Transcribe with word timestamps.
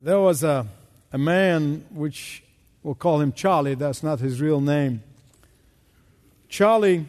There 0.00 0.20
was 0.20 0.44
a, 0.44 0.64
a 1.12 1.18
man, 1.18 1.84
which 1.90 2.44
we'll 2.84 2.94
call 2.94 3.20
him 3.20 3.32
Charlie, 3.32 3.74
that's 3.74 4.04
not 4.04 4.20
his 4.20 4.40
real 4.40 4.60
name. 4.60 5.02
Charlie 6.48 7.06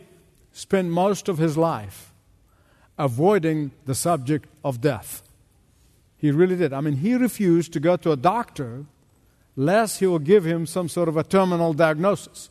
spent 0.54 0.89
most 0.89 1.29
of 1.29 1.38
his 1.38 1.55
life 1.55 2.12
avoiding 2.97 3.71
the 3.86 3.94
subject 3.94 4.49
of 4.63 4.81
death. 4.81 5.21
He 6.17 6.31
really 6.31 6.55
did. 6.55 6.73
I 6.73 6.81
mean, 6.81 6.96
he 6.97 7.13
refused 7.13 7.73
to 7.73 7.79
go 7.79 7.96
to 7.97 8.12
a 8.12 8.17
doctor 8.17 8.86
lest 9.56 9.99
he 9.99 10.08
will 10.08 10.19
give 10.19 10.44
him 10.44 10.65
some 10.65 10.90
sort 10.90 11.08
of 11.08 11.15
a 11.15 11.24
terminal 11.24 11.74
diagnosis. 11.74 12.49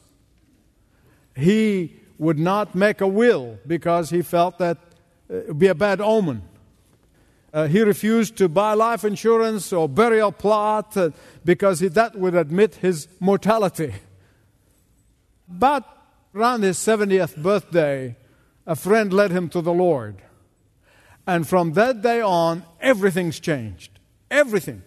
He 1.37 1.97
would 2.17 2.39
not 2.39 2.77
make 2.77 3.01
a 3.01 3.09
will 3.09 3.59
because 3.67 4.11
he 4.11 4.23
felt 4.23 4.59
that 4.59 4.79
it 5.29 5.49
would 5.49 5.59
be 5.59 5.67
a 5.67 5.75
bad 5.75 6.01
omen. 6.01 6.43
Uh, 7.53 7.67
he 7.67 7.81
refused 7.81 8.37
to 8.37 8.49
buy 8.49 8.75
life 8.75 9.05
insurance 9.05 9.73
or 9.73 9.89
burial 9.89 10.33
plot 10.33 10.97
uh, 10.97 11.11
because 11.45 11.81
he, 11.81 11.89
that 11.89 12.15
would 12.15 12.35
admit 12.35 12.77
his 12.77 13.09
mortality. 13.21 13.95
But 15.49 15.85
around 16.35 16.63
his 16.63 16.77
70th 16.77 17.43
birthday, 17.43 18.17
a 18.67 18.77
friend 18.77 19.13
led 19.13 19.31
him 19.31 19.49
to 19.49 19.63
the 19.63 19.73
Lord. 19.73 20.17
And 21.27 21.49
from 21.49 21.73
that 21.73 22.03
day 22.03 22.21
on, 22.21 22.65
everything's 22.81 23.41
changed. 23.41 23.99
Everything. 24.31 24.83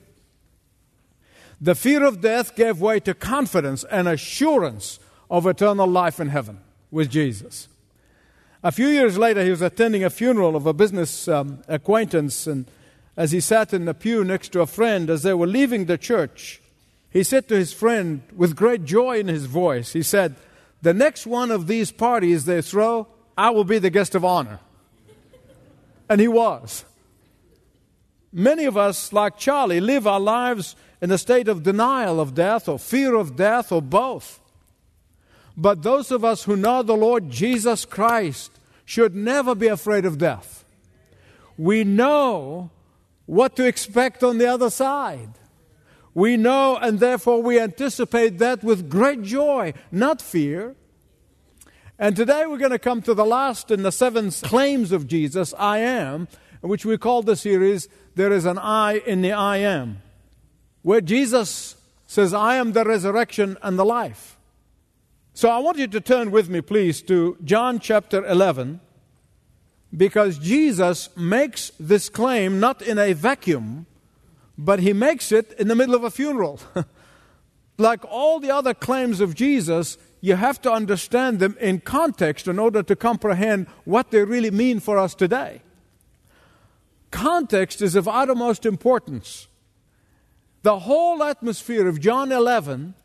The 1.60 1.76
fear 1.76 2.04
of 2.04 2.22
death 2.22 2.56
gave 2.56 2.82
way 2.82 3.00
to 3.02 3.14
confidence 3.14 3.84
and 3.86 4.08
assurance 4.08 5.00
of 5.30 5.46
eternal 5.46 5.88
life 5.88 6.20
in 6.20 6.30
heaven 6.30 6.60
with 6.90 7.10
Jesus. 7.10 7.68
A 8.64 8.72
few 8.72 8.88
years 8.88 9.18
later, 9.18 9.44
he 9.44 9.50
was 9.50 9.64
attending 9.64 10.04
a 10.04 10.10
funeral 10.12 10.56
of 10.56 10.68
a 10.68 10.74
business 10.74 11.28
um, 11.28 11.64
acquaintance, 11.68 12.46
and 12.46 12.70
as 13.18 13.32
he 13.32 13.40
sat 13.40 13.74
in 13.74 13.86
the 13.86 13.96
pew 13.96 14.24
next 14.24 14.50
to 14.50 14.62
a 14.62 14.68
friend, 14.68 15.10
as 15.10 15.24
they 15.24 15.34
were 15.34 15.48
leaving 15.48 15.86
the 15.86 15.98
church, 15.98 16.62
he 17.10 17.24
said 17.24 17.48
to 17.48 17.56
his 17.56 17.74
friend 17.74 18.22
with 18.36 18.56
great 18.56 18.86
joy 18.86 19.20
in 19.20 19.28
his 19.28 19.46
voice, 19.46 19.94
he 19.94 20.04
said, 20.04 20.36
The 20.84 20.94
next 20.94 21.26
one 21.26 21.50
of 21.50 21.66
these 21.66 21.92
parties 21.92 22.46
they 22.46 22.62
throw, 22.62 23.08
I 23.36 23.50
will 23.50 23.64
be 23.64 23.80
the 23.80 23.90
guest 23.90 24.14
of 24.14 24.24
honor. 24.24 24.60
And 26.08 26.22
he 26.22 26.28
was. 26.28 26.86
Many 28.32 28.66
of 28.66 28.78
us, 28.78 29.12
like 29.12 29.38
Charlie, 29.38 29.82
live 29.82 30.06
our 30.06 30.20
lives 30.20 30.76
in 31.02 31.10
a 31.10 31.18
state 31.18 31.48
of 31.48 31.64
denial 31.64 32.20
of 32.20 32.36
death 32.36 32.70
or 32.70 32.78
fear 32.78 33.16
of 33.16 33.36
death 33.36 33.72
or 33.72 33.82
both. 33.82 34.40
But 35.58 35.84
those 35.84 36.12
of 36.12 36.24
us 36.24 36.44
who 36.44 36.56
know 36.56 36.82
the 36.82 36.96
Lord 36.96 37.30
Jesus 37.30 37.84
Christ 37.86 38.52
should 38.92 39.16
never 39.16 39.56
be 39.56 39.68
afraid 39.68 40.04
of 40.04 40.18
death. 40.18 40.66
We 41.58 41.86
know 41.86 42.72
what 43.26 43.56
to 43.56 43.66
expect 43.66 44.22
on 44.22 44.38
the 44.38 44.48
other 44.48 44.70
side. 44.70 45.30
We 46.14 46.36
know, 46.36 46.76
and 46.76 47.00
therefore 47.00 47.42
we 47.42 47.58
anticipate 47.58 48.38
that 48.40 48.66
with 48.66 48.90
great 48.90 49.22
joy, 49.22 49.76
not 49.94 50.22
fear. 50.22 50.76
And 51.98 52.18
today 52.18 52.46
we're 52.46 52.58
going 52.58 52.72
to 52.72 52.80
come 52.80 53.02
to 53.04 53.14
the 53.14 53.24
last 53.24 53.72
in 53.72 53.84
the 53.84 53.94
seven 53.94 54.30
claims 54.30 54.92
of 54.92 55.08
Jesus, 55.08 55.54
I 55.58 55.78
am, 55.78 56.28
which 56.60 56.84
we 56.84 56.98
call 56.98 57.22
the 57.22 57.38
series, 57.38 57.88
There 58.16 58.34
is 58.34 58.44
an 58.44 58.58
I 58.58 58.98
in 58.98 59.22
the 59.22 59.32
I 59.32 59.58
am, 59.58 60.02
where 60.82 61.00
Jesus 61.00 61.78
says, 62.08 62.34
I 62.34 62.56
am 62.56 62.74
the 62.74 62.84
resurrection 62.84 63.58
and 63.64 63.80
the 63.80 63.86
life. 63.86 64.36
So 65.34 65.50
I 65.50 65.60
want 65.60 65.78
you 65.78 65.88
to 65.88 66.02
turn 66.02 66.30
with 66.32 66.50
me, 66.50 66.60
please, 66.60 67.02
to 67.04 67.38
John 67.44 67.80
chapter 67.80 68.26
11, 68.26 68.82
because 69.96 70.38
Jesus 70.38 71.10
makes 71.16 71.72
this 71.80 72.10
claim 72.10 72.60
not 72.60 72.82
in 72.82 73.00
a 73.00 73.14
vacuum, 73.14 73.86
but 74.58 74.80
he 74.80 74.92
makes 74.92 75.32
it 75.32 75.54
in 75.54 75.70
the 75.70 75.76
middle 75.76 75.96
of 75.96 76.04
a 76.04 76.12
funeral. 76.12 76.60
like 77.78 78.04
all 78.06 78.42
the 78.42 78.52
other 78.52 78.74
claims 78.74 79.22
of 79.22 79.34
Jesus, 79.34 79.98
you 80.20 80.36
have 80.36 80.62
to 80.64 80.72
understand 80.72 81.40
them 81.40 81.56
in 81.62 81.80
context 81.80 82.48
in 82.48 82.60
order 82.60 82.84
to 82.84 82.96
comprehend 82.96 83.68
what 83.86 84.12
they 84.12 84.24
really 84.26 84.52
mean 84.52 84.82
for 84.82 84.98
us 84.98 85.16
today. 85.16 85.62
Context 87.10 87.82
is 87.82 87.96
of 87.96 88.08
uttermost 88.08 88.66
importance. 88.66 89.48
The 90.64 90.80
whole 90.80 91.24
atmosphere 91.24 91.88
of 91.88 92.02
John 92.02 92.34
11 92.34 92.96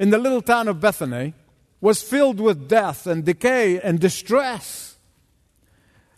in 0.00 0.10
the 0.10 0.18
little 0.18 0.42
town 0.42 0.66
of 0.66 0.80
Bethany 0.80 1.34
was 1.82 2.00
filled 2.00 2.40
with 2.40 2.68
death 2.68 3.08
and 3.08 3.24
decay 3.24 3.78
and 3.80 3.98
distress. 3.98 4.96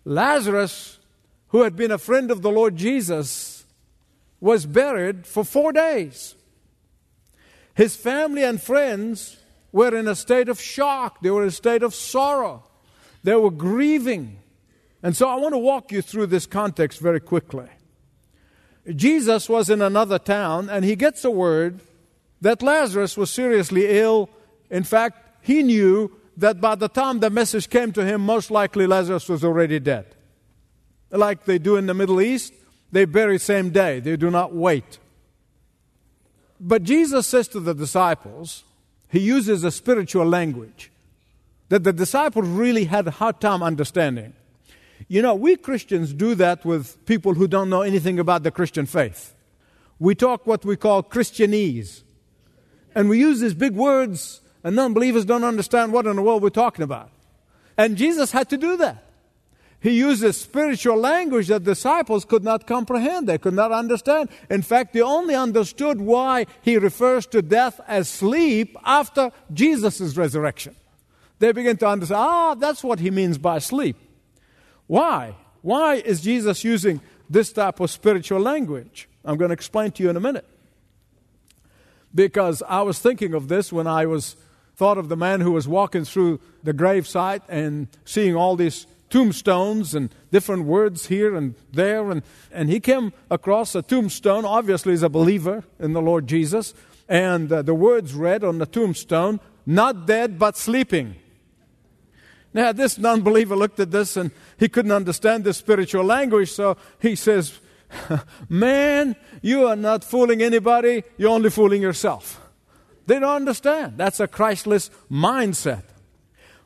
Lazarus, 0.05 0.99
who 1.49 1.63
had 1.63 1.75
been 1.75 1.91
a 1.91 1.99
friend 1.99 2.31
of 2.31 2.43
the 2.43 2.51
Lord 2.51 2.77
Jesus, 2.77 3.65
was 4.41 4.67
buried 4.67 5.27
for 5.27 5.43
four 5.43 5.73
days. 5.73 6.35
His 7.75 7.97
family 7.97 8.45
and 8.45 8.61
friends 8.61 9.39
were 9.73 9.97
in 9.97 10.07
a 10.07 10.15
state 10.15 10.51
of 10.51 10.61
shock, 10.61 11.23
they 11.23 11.31
were 11.31 11.43
in 11.43 11.49
a 11.49 11.51
state 11.51 11.83
of 11.83 11.95
sorrow, 11.95 12.63
they 13.23 13.35
were 13.35 13.51
grieving. 13.51 14.37
And 15.03 15.17
so 15.17 15.29
I 15.29 15.37
want 15.37 15.55
to 15.55 15.59
walk 15.59 15.91
you 15.91 16.03
through 16.03 16.27
this 16.27 16.45
context 16.45 17.01
very 17.01 17.21
quickly. 17.21 17.69
Jesus 18.95 19.49
was 19.49 19.71
in 19.71 19.81
another 19.81 20.19
town 20.19 20.69
and 20.69 20.85
he 20.85 20.95
gets 20.95 21.25
a 21.25 21.31
word 21.31 21.81
that 22.43 22.63
Lazarus 22.63 23.17
was 23.17 23.31
seriously 23.31 23.87
ill. 23.89 24.29
In 24.71 24.85
fact, 24.85 25.24
he 25.45 25.63
knew 25.63 26.11
that 26.39 26.59
by 26.59 26.75
the 26.75 26.89
time 26.89 27.21
the 27.21 27.29
message 27.29 27.69
came 27.69 27.93
to 27.93 28.03
him, 28.03 28.23
most 28.23 28.51
likely 28.51 28.87
Lazarus 28.87 29.29
was 29.29 29.45
already 29.45 29.79
dead. 29.79 30.07
Like 31.11 31.45
they 31.45 31.59
do 31.59 31.77
in 31.77 31.85
the 31.85 31.93
Middle 31.93 32.23
East, 32.23 32.55
they 32.91 33.05
bury 33.05 33.39
same 33.39 33.69
day, 33.69 34.01
they 34.01 34.17
do 34.17 34.31
not 34.31 34.55
wait. 34.55 34.99
But 36.59 36.83
Jesus 36.83 37.27
says 37.27 37.47
to 37.49 37.61
the 37.61 37.75
disciples, 37.75 38.65
he 39.11 39.21
uses 39.21 39.65
a 39.65 39.71
spiritual 39.71 40.25
language 40.25 40.91
that 41.69 41.85
the 41.85 41.93
disciples 41.93 42.49
really 42.49 42.85
had 42.85 43.07
a 43.07 43.11
hard 43.11 43.39
time 43.39 43.63
understanding. 43.63 44.33
You 45.09 45.21
know, 45.21 45.35
we 45.35 45.57
Christians 45.57 46.15
do 46.15 46.35
that 46.37 46.65
with 46.65 47.05
people 47.05 47.35
who 47.35 47.47
don't 47.47 47.69
know 47.69 47.83
anything 47.83 48.19
about 48.19 48.45
the 48.45 48.51
Christian 48.51 48.87
faith. 48.87 49.35
We 49.99 50.15
talk 50.15 50.47
what 50.47 50.65
we 50.65 50.77
call 50.77 51.03
Christianese. 51.03 52.01
And 52.95 53.11
we 53.11 53.19
use 53.19 53.41
these 53.41 53.53
big 53.53 53.75
words 53.75 54.41
and 54.65 54.75
non 54.75 54.95
believers 54.95 55.25
don't 55.25 55.45
understand 55.45 55.93
what 55.93 56.07
in 56.07 56.17
the 56.17 56.23
world 56.23 56.43
we're 56.43 56.49
talking 56.49 56.83
about. 56.83 57.11
And 57.77 57.97
Jesus 57.97 58.33
had 58.33 58.49
to 58.51 58.57
do 58.57 58.77
that. 58.79 59.05
He 59.79 59.91
uses 59.91 60.41
spiritual 60.41 60.97
language 60.97 61.49
that 61.49 61.65
disciples 61.65 62.25
could 62.25 62.43
not 62.43 62.67
comprehend, 62.67 63.29
they 63.29 63.37
could 63.37 63.53
not 63.53 63.71
understand. 63.71 64.31
In 64.49 64.63
fact, 64.63 64.95
they 64.95 65.03
only 65.03 65.35
understood 65.35 66.01
why 66.01 66.47
he 66.63 66.79
refers 66.79 67.27
to 67.27 67.43
death 67.43 67.81
as 67.87 68.09
sleep 68.09 68.79
after 68.83 69.31
Jesus' 69.53 70.17
resurrection. 70.17 70.75
They 71.39 71.53
begin 71.53 71.77
to 71.79 71.87
understand, 71.87 72.19
ah, 72.19 72.55
that's 72.55 72.83
what 72.83 73.01
he 73.01 73.11
means 73.11 73.37
by 73.37 73.59
sleep. 73.59 73.97
Why? 74.87 75.35
Why 75.61 75.97
is 75.97 76.23
Jesus 76.23 76.65
using 76.65 77.03
this 77.29 77.53
type 77.53 77.81
of 77.81 77.91
spiritual 77.91 78.41
language? 78.41 79.07
I'm 79.23 79.37
going 79.37 79.51
to 79.51 79.55
explain 79.55 79.91
to 79.93 80.03
you 80.03 80.09
in 80.09 80.17
a 80.17 80.21
minute. 80.21 80.47
Because 82.15 82.63
I 82.67 82.81
was 82.83 82.99
thinking 82.99 83.35
of 83.35 83.49
this 83.49 83.71
when 83.71 83.87
I 83.87 84.07
was 84.07 84.37
thought 84.77 84.99
of 84.99 85.09
the 85.09 85.17
man 85.17 85.41
who 85.41 85.53
was 85.53 85.69
walking 85.69 86.05
through 86.05 86.41
the 86.63 86.75
gravesite 86.75 87.43
and 87.49 87.89
seeing 88.05 88.35
all 88.35 88.57
these 88.57 88.87
tombstones 89.11 89.95
and 89.95 90.11
different 90.33 90.65
words 90.65 91.07
here 91.07 91.37
and 91.37 91.55
there. 91.73 92.11
And, 92.11 92.23
and 92.51 92.69
he 92.69 92.81
came 92.81 93.13
across 93.31 93.75
a 93.75 93.83
tombstone, 93.83 94.45
obviously, 94.45 94.93
as 94.93 95.03
a 95.03 95.09
believer 95.09 95.63
in 95.79 95.93
the 95.93 96.03
Lord 96.03 96.27
Jesus. 96.27 96.75
And 97.09 97.53
uh, 97.53 97.63
the 97.63 97.75
words 97.75 98.15
read 98.15 98.43
on 98.43 98.59
the 98.59 98.67
tombstone, 98.67 99.39
not 99.67 100.07
dead 100.07 100.39
but 100.39 100.57
sleeping. 100.57 101.17
Now, 102.53 102.73
this 102.73 102.99
non 102.99 103.23
believer 103.23 103.57
looked 103.57 103.81
at 103.81 103.91
this 103.91 104.17
and 104.17 104.31
he 104.59 104.69
couldn't 104.69 104.93
understand 104.93 105.45
the 105.45 105.53
spiritual 105.53 106.05
language, 106.05 106.53
so 106.53 106.77
he 107.01 107.17
says, 107.17 107.59
Man, 108.49 109.17
you 109.43 109.67
are 109.67 109.77
not 109.77 110.05
fooling 110.05 110.41
anybody, 110.43 111.03
you're 111.19 111.31
only 111.31 111.51
fooling 111.51 111.83
yourself. 111.83 112.44
They 113.07 113.19
don't 113.19 113.37
understand. 113.37 113.99
That's 113.99 114.21
a 114.21 114.29
Christless 114.29 114.91
mindset. 115.11 115.83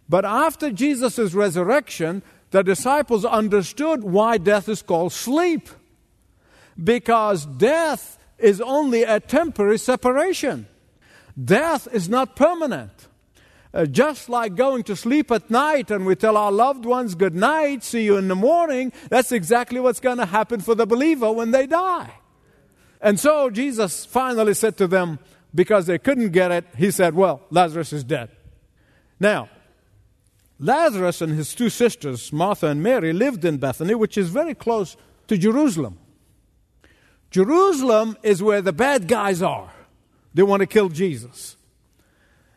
But 0.09 0.25
after 0.25 0.71
Jesus' 0.71 1.35
resurrection, 1.35 2.23
the 2.51 2.63
disciples 2.63 3.25
understood 3.25 4.03
why 4.03 4.39
death 4.39 4.69
is 4.69 4.83
called 4.83 5.13
sleep. 5.13 5.69
Because 6.83 7.45
death 7.45 8.19
is 8.39 8.61
only 8.61 9.03
a 9.03 9.21
temporary 9.21 9.79
separation. 9.79 10.67
Death 11.43 11.89
is 11.93 12.09
not 12.09 12.37
permanent. 12.37 13.09
Uh, 13.75 13.85
just 13.85 14.31
like 14.31 14.55
going 14.55 14.83
to 14.83 14.97
sleep 14.97 15.31
at 15.31 15.51
night 15.51 15.91
and 15.91 16.07
we 16.07 16.17
tell 16.17 16.39
our 16.39 16.51
loved 16.51 16.87
ones 16.87 17.15
good 17.15 17.35
night, 17.35 17.85
see 17.85 18.05
you 18.05 18.17
in 18.17 18.29
the 18.29 18.35
morning, 18.35 18.93
that's 19.11 19.31
exactly 19.31 19.79
what's 19.79 20.01
going 20.01 20.17
to 20.17 20.25
happen 20.25 20.61
for 20.61 20.75
the 20.75 20.87
believer 20.87 21.31
when 21.31 21.51
they 21.51 21.67
die. 21.67 22.11
And 23.01 23.21
so 23.21 23.51
Jesus 23.51 24.07
finally 24.07 24.55
said 24.55 24.79
to 24.79 24.87
them, 24.87 25.19
because 25.55 25.87
they 25.87 25.99
couldn't 25.99 26.31
get 26.31 26.51
it, 26.51 26.65
he 26.77 26.91
said, 26.91 27.15
Well, 27.15 27.43
Lazarus 27.51 27.93
is 27.93 28.05
dead. 28.05 28.31
Now, 29.21 29.49
Lazarus 30.61 31.21
and 31.21 31.35
his 31.35 31.55
two 31.55 31.71
sisters, 31.71 32.33
Martha 32.33 32.67
and 32.67 32.83
Mary, 32.83 33.13
lived 33.13 33.45
in 33.45 33.59
Bethany, 33.59 33.95
which 33.95 34.19
is 34.19 34.31
very 34.31 34.55
close 34.55 34.97
to 35.29 35.39
Jerusalem. 35.39 35.99
Jerusalem 37.31 38.17
is 38.23 38.43
where 38.43 38.63
the 38.63 38.73
bad 38.73 39.07
guys 39.07 39.43
are. 39.43 39.73
They 40.35 40.43
want 40.43 40.61
to 40.61 40.67
kill 40.67 40.89
Jesus. 40.89 41.57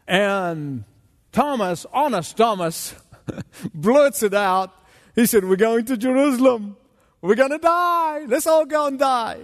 And 0.08 0.84
Thomas, 1.32 1.86
honest 1.94 2.38
Thomas, 2.38 2.96
blurts 3.74 4.24
it 4.24 4.34
out. 4.34 4.72
He 5.16 5.26
said, 5.26 5.46
We're 5.46 5.56
going 5.56 5.86
to 5.86 5.98
Jerusalem. 5.98 6.78
We're 7.22 7.36
going 7.36 7.52
to 7.52 7.60
die. 7.60 8.26
Let's 8.28 8.48
all 8.48 8.66
go 8.66 8.88
and 8.88 8.98
die. 8.98 9.40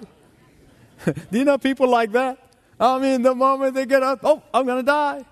Do 1.06 1.38
you 1.38 1.46
know 1.46 1.58
people 1.58 1.88
like 1.88 2.12
that? 2.14 2.40
I 2.80 3.00
mean, 3.00 3.22
the 3.22 3.36
moment 3.36 3.74
they 3.74 3.86
get 3.86 4.04
up, 4.04 4.20
oh, 4.24 4.44
I'm 4.54 4.66
going 4.66 4.78
to 4.78 4.84
die. 4.84 5.26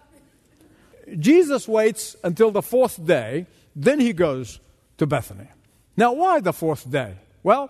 Jesus 1.20 1.68
waits 1.68 2.16
until 2.24 2.52
the 2.52 2.62
fourth 2.62 3.06
day, 3.06 3.46
then 3.76 4.00
he 4.00 4.14
goes 4.14 4.60
to 4.98 5.06
Bethany. 5.06 5.48
Now, 5.96 6.14
why 6.14 6.40
the 6.40 6.54
fourth 6.54 6.90
day? 6.90 7.16
Well, 7.44 7.70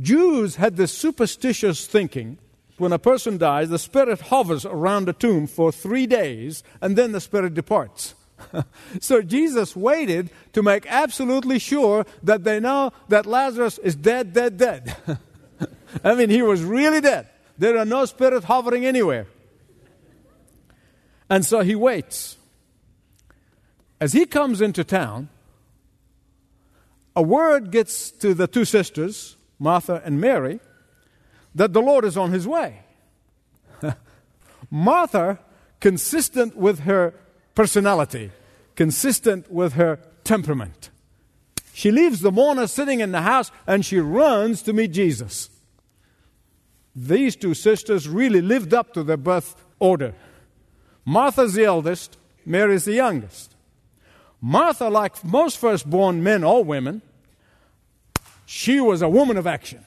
Jews 0.00 0.56
had 0.56 0.76
this 0.76 0.92
superstitious 0.92 1.86
thinking 1.86 2.38
when 2.78 2.92
a 2.92 2.98
person 2.98 3.38
dies, 3.38 3.68
the 3.68 3.78
spirit 3.78 4.20
hovers 4.20 4.64
around 4.64 5.04
the 5.04 5.12
tomb 5.12 5.46
for 5.46 5.70
three 5.70 6.06
days 6.06 6.64
and 6.80 6.96
then 6.96 7.12
the 7.12 7.20
spirit 7.20 7.54
departs. 7.54 8.14
so 9.00 9.22
Jesus 9.22 9.76
waited 9.76 10.30
to 10.52 10.62
make 10.62 10.84
absolutely 10.88 11.58
sure 11.58 12.04
that 12.22 12.44
they 12.44 12.58
know 12.58 12.92
that 13.08 13.26
Lazarus 13.26 13.78
is 13.78 13.94
dead, 13.94 14.32
dead, 14.32 14.56
dead. 14.56 14.96
I 16.04 16.14
mean, 16.14 16.30
he 16.30 16.42
was 16.42 16.62
really 16.62 17.00
dead. 17.00 17.28
There 17.58 17.78
are 17.78 17.84
no 17.84 18.04
spirits 18.04 18.46
hovering 18.46 18.84
anywhere. 18.84 19.26
And 21.28 21.44
so 21.44 21.60
he 21.60 21.74
waits. 21.74 22.36
As 24.00 24.12
he 24.12 24.26
comes 24.26 24.60
into 24.60 24.84
town, 24.84 25.28
a 27.14 27.22
word 27.22 27.70
gets 27.70 28.10
to 28.10 28.34
the 28.34 28.46
two 28.46 28.64
sisters, 28.64 29.36
Martha 29.58 30.02
and 30.04 30.20
Mary, 30.20 30.60
that 31.54 31.72
the 31.72 31.82
Lord 31.82 32.04
is 32.04 32.16
on 32.16 32.32
his 32.32 32.46
way. 32.48 32.80
Martha, 34.70 35.38
consistent 35.80 36.56
with 36.56 36.80
her 36.80 37.14
personality, 37.54 38.30
consistent 38.74 39.50
with 39.50 39.74
her 39.74 39.98
temperament, 40.24 40.90
she 41.72 41.90
leaves 41.90 42.20
the 42.20 42.32
mourner 42.32 42.66
sitting 42.66 43.00
in 43.00 43.12
the 43.12 43.22
house 43.22 43.50
and 43.66 43.84
she 43.84 43.98
runs 43.98 44.62
to 44.62 44.72
meet 44.72 44.92
Jesus. 44.92 45.48
These 46.94 47.36
two 47.36 47.54
sisters 47.54 48.08
really 48.08 48.40
lived 48.40 48.74
up 48.74 48.92
to 48.94 49.02
their 49.02 49.16
birth 49.16 49.56
order. 49.78 50.14
Martha's 51.04 51.54
the 51.54 51.64
eldest, 51.64 52.18
Mary's 52.44 52.84
the 52.84 52.94
youngest. 52.94 53.54
Martha, 54.40 54.88
like 54.88 55.24
most 55.24 55.58
firstborn 55.58 56.22
men 56.22 56.44
or 56.44 56.64
women, 56.64 57.00
she 58.44 58.80
was 58.80 59.00
a 59.00 59.08
woman 59.08 59.36
of 59.36 59.46
action. 59.46 59.84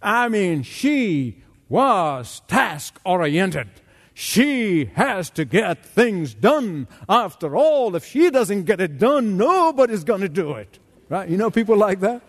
I 0.00 0.28
mean, 0.28 0.62
she 0.62 1.42
was 1.68 2.42
task 2.46 3.00
oriented. 3.04 3.68
She 4.14 4.86
has 4.94 5.30
to 5.30 5.44
get 5.44 5.84
things 5.84 6.34
done. 6.34 6.88
After 7.08 7.56
all, 7.56 7.94
if 7.96 8.04
she 8.04 8.30
doesn't 8.30 8.64
get 8.64 8.80
it 8.80 8.98
done, 8.98 9.36
nobody's 9.36 10.04
going 10.04 10.20
to 10.20 10.28
do 10.28 10.52
it. 10.52 10.78
Right? 11.08 11.28
You 11.28 11.36
know 11.36 11.50
people 11.50 11.76
like 11.76 12.00
that? 12.00 12.22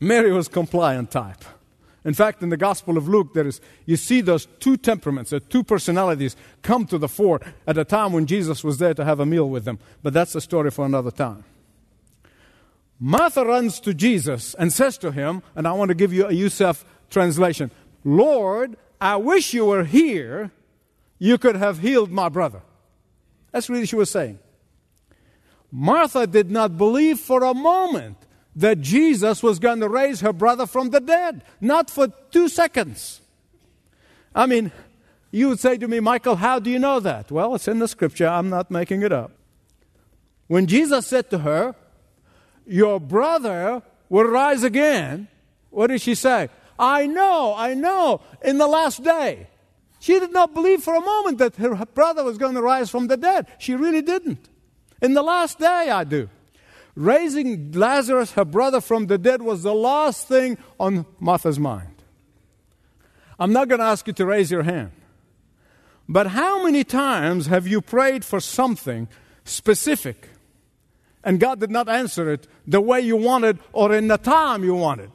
Mary 0.00 0.32
was 0.32 0.48
compliant 0.48 1.10
type. 1.10 1.44
In 2.04 2.14
fact, 2.14 2.42
in 2.42 2.48
the 2.48 2.56
Gospel 2.56 2.96
of 2.96 3.08
Luke, 3.08 3.34
there 3.34 3.46
is, 3.46 3.60
you 3.84 3.96
see 3.96 4.20
those 4.20 4.46
two 4.60 4.76
temperaments, 4.76 5.30
the 5.30 5.40
two 5.40 5.64
personalities 5.64 6.36
come 6.62 6.86
to 6.86 6.96
the 6.96 7.08
fore 7.08 7.40
at 7.66 7.76
a 7.76 7.84
time 7.84 8.12
when 8.12 8.26
Jesus 8.26 8.62
was 8.62 8.78
there 8.78 8.94
to 8.94 9.04
have 9.04 9.20
a 9.20 9.26
meal 9.26 9.48
with 9.48 9.64
them. 9.64 9.78
But 10.02 10.14
that's 10.14 10.34
a 10.34 10.40
story 10.40 10.70
for 10.70 10.86
another 10.86 11.10
time. 11.10 11.44
Martha 13.00 13.44
runs 13.44 13.78
to 13.80 13.94
Jesus 13.94 14.54
and 14.54 14.72
says 14.72 14.96
to 14.98 15.12
him, 15.12 15.42
and 15.54 15.66
I 15.66 15.72
want 15.72 15.90
to 15.90 15.94
give 15.94 16.12
you 16.12 16.26
a 16.26 16.32
Youssef 16.32 16.84
translation 17.10 17.70
Lord, 18.04 18.76
I 19.00 19.16
wish 19.16 19.52
you 19.52 19.66
were 19.66 19.84
here. 19.84 20.50
You 21.18 21.36
could 21.36 21.56
have 21.56 21.80
healed 21.80 22.10
my 22.10 22.28
brother. 22.28 22.62
That's 23.50 23.68
really 23.68 23.82
what 23.82 23.88
she 23.88 23.96
was 23.96 24.10
saying. 24.10 24.38
Martha 25.70 26.26
did 26.26 26.50
not 26.50 26.78
believe 26.78 27.18
for 27.18 27.42
a 27.42 27.52
moment 27.52 28.16
that 28.58 28.80
Jesus 28.80 29.40
was 29.40 29.60
going 29.60 29.78
to 29.80 29.88
raise 29.88 30.20
her 30.20 30.32
brother 30.32 30.66
from 30.66 30.90
the 30.90 30.98
dead. 30.98 31.44
Not 31.60 31.88
for 31.88 32.08
two 32.30 32.48
seconds. 32.48 33.20
I 34.34 34.46
mean, 34.46 34.72
you 35.30 35.48
would 35.48 35.60
say 35.60 35.78
to 35.78 35.86
me, 35.86 36.00
Michael, 36.00 36.36
how 36.36 36.58
do 36.58 36.68
you 36.68 36.78
know 36.80 36.98
that? 36.98 37.30
Well, 37.30 37.54
it's 37.54 37.68
in 37.68 37.78
the 37.78 37.86
scripture. 37.86 38.26
I'm 38.26 38.50
not 38.50 38.68
making 38.70 39.02
it 39.02 39.12
up. 39.12 39.30
When 40.48 40.66
Jesus 40.66 41.06
said 41.06 41.30
to 41.30 41.38
her, 41.38 41.76
your 42.66 42.98
brother 42.98 43.82
will 44.08 44.24
rise 44.24 44.64
again. 44.64 45.28
What 45.70 45.88
did 45.88 46.00
she 46.00 46.16
say? 46.16 46.48
I 46.78 47.06
know, 47.06 47.54
I 47.56 47.74
know, 47.74 48.22
in 48.42 48.58
the 48.58 48.66
last 48.66 49.04
day. 49.04 49.46
She 50.00 50.18
did 50.18 50.32
not 50.32 50.52
believe 50.52 50.82
for 50.82 50.94
a 50.94 51.00
moment 51.00 51.38
that 51.38 51.56
her 51.56 51.74
brother 51.86 52.24
was 52.24 52.38
going 52.38 52.54
to 52.54 52.62
rise 52.62 52.90
from 52.90 53.06
the 53.06 53.16
dead. 53.16 53.46
She 53.58 53.74
really 53.74 54.02
didn't. 54.02 54.48
In 55.00 55.14
the 55.14 55.22
last 55.22 55.60
day, 55.60 55.90
I 55.90 56.02
do. 56.02 56.28
Raising 56.98 57.70
Lazarus, 57.72 58.32
her 58.32 58.44
brother, 58.44 58.80
from 58.80 59.06
the 59.06 59.18
dead 59.18 59.40
was 59.40 59.62
the 59.62 59.74
last 59.74 60.26
thing 60.26 60.58
on 60.80 61.06
Martha's 61.20 61.58
mind. 61.58 62.02
I'm 63.38 63.52
not 63.52 63.68
going 63.68 63.78
to 63.78 63.84
ask 63.84 64.06
you 64.08 64.12
to 64.14 64.26
raise 64.26 64.50
your 64.50 64.64
hand. 64.64 64.90
But 66.08 66.28
how 66.28 66.64
many 66.64 66.82
times 66.82 67.46
have 67.46 67.68
you 67.68 67.80
prayed 67.80 68.24
for 68.24 68.40
something 68.40 69.06
specific 69.44 70.28
and 71.24 71.38
God 71.38 71.60
did 71.60 71.70
not 71.70 71.88
answer 71.88 72.32
it 72.32 72.46
the 72.66 72.80
way 72.80 73.00
you 73.00 73.16
wanted 73.16 73.58
or 73.72 73.94
in 73.94 74.08
the 74.08 74.16
time 74.16 74.64
you 74.64 74.74
wanted. 74.74 75.10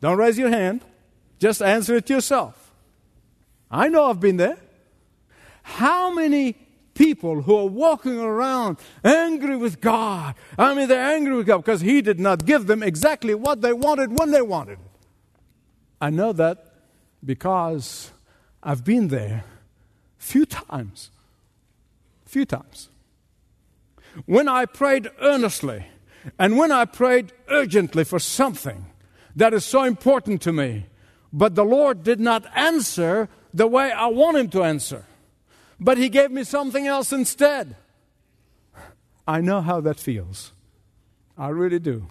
Don't 0.00 0.18
raise 0.18 0.38
your 0.38 0.48
hand, 0.48 0.82
just 1.38 1.62
answer 1.62 1.96
it 1.96 2.10
yourself. 2.10 2.72
I 3.70 3.88
know 3.88 4.06
I've 4.06 4.20
been 4.20 4.36
there. 4.36 4.58
How 5.62 6.12
many 6.12 6.56
people 6.98 7.42
who 7.42 7.56
are 7.56 7.66
walking 7.66 8.18
around 8.18 8.76
angry 9.04 9.56
with 9.56 9.80
God? 9.80 10.34
I 10.58 10.74
mean, 10.74 10.88
they're 10.88 11.14
angry 11.16 11.36
with 11.36 11.46
God 11.46 11.58
because 11.58 11.80
He 11.80 12.02
did 12.02 12.18
not 12.18 12.44
give 12.44 12.66
them 12.66 12.82
exactly 12.82 13.34
what 13.34 13.62
they 13.62 13.72
wanted 13.72 14.18
when 14.18 14.32
they 14.32 14.42
wanted 14.42 14.80
it. 14.80 14.90
I 16.00 16.10
know 16.10 16.32
that 16.32 16.74
because 17.24 18.10
I've 18.62 18.84
been 18.84 19.08
there 19.08 19.44
few 20.18 20.44
times. 20.44 21.10
Few 22.26 22.44
times 22.44 22.90
when 24.26 24.48
I 24.48 24.66
prayed 24.66 25.10
earnestly 25.20 25.86
and 26.38 26.56
when 26.56 26.72
I 26.72 26.84
prayed 26.84 27.32
urgently 27.48 28.04
for 28.04 28.18
something 28.18 28.86
that 29.36 29.54
is 29.54 29.64
so 29.64 29.84
important 29.84 30.42
to 30.42 30.52
me, 30.52 30.86
but 31.32 31.54
the 31.54 31.64
Lord 31.64 32.02
did 32.02 32.20
not 32.20 32.44
answer 32.54 33.28
the 33.54 33.66
way 33.66 33.92
I 33.92 34.06
want 34.06 34.36
Him 34.36 34.48
to 34.50 34.64
answer, 34.64 35.04
but 35.78 35.98
He 35.98 36.08
gave 36.08 36.30
me 36.30 36.44
something 36.44 36.86
else 36.86 37.12
instead. 37.12 37.76
I 39.26 39.40
know 39.40 39.60
how 39.60 39.80
that 39.82 40.00
feels. 40.00 40.52
I 41.36 41.48
really 41.48 41.78
do. 41.78 42.08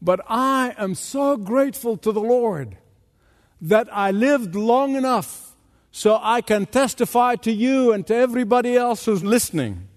But 0.00 0.20
I 0.28 0.74
am 0.78 0.94
so 0.94 1.36
grateful 1.36 1.96
to 1.98 2.12
the 2.12 2.20
Lord 2.20 2.76
that 3.60 3.88
I 3.90 4.10
lived 4.10 4.54
long 4.54 4.94
enough 4.94 5.56
so 5.90 6.20
I 6.22 6.40
can 6.40 6.66
testify 6.66 7.36
to 7.36 7.50
you 7.50 7.92
and 7.92 8.06
to 8.06 8.14
everybody 8.14 8.76
else 8.76 9.06
who's 9.06 9.24
listening 9.24 9.88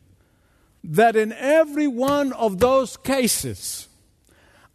that 0.84 1.16
in 1.16 1.32
every 1.34 1.88
one 1.88 2.34
of 2.34 2.58
those 2.58 2.98
cases, 2.98 3.88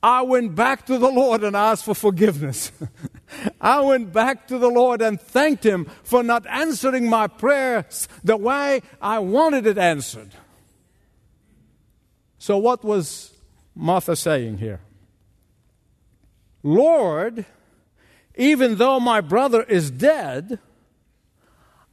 I 0.06 0.22
went 0.22 0.54
back 0.54 0.86
to 0.86 0.98
the 0.98 1.10
Lord 1.10 1.42
and 1.42 1.56
asked 1.56 1.84
for 1.84 1.94
forgiveness. 1.94 2.70
I 3.60 3.80
went 3.80 4.12
back 4.12 4.46
to 4.46 4.56
the 4.56 4.68
Lord 4.68 5.02
and 5.02 5.20
thanked 5.20 5.66
Him 5.66 5.86
for 6.04 6.22
not 6.22 6.46
answering 6.46 7.10
my 7.10 7.26
prayers 7.26 8.06
the 8.22 8.36
way 8.36 8.82
I 9.02 9.18
wanted 9.18 9.66
it 9.66 9.78
answered. 9.78 10.28
So, 12.38 12.56
what 12.56 12.84
was 12.84 13.32
Martha 13.74 14.14
saying 14.14 14.58
here? 14.58 14.78
Lord, 16.62 17.44
even 18.36 18.76
though 18.76 19.00
my 19.00 19.20
brother 19.20 19.64
is 19.64 19.90
dead, 19.90 20.60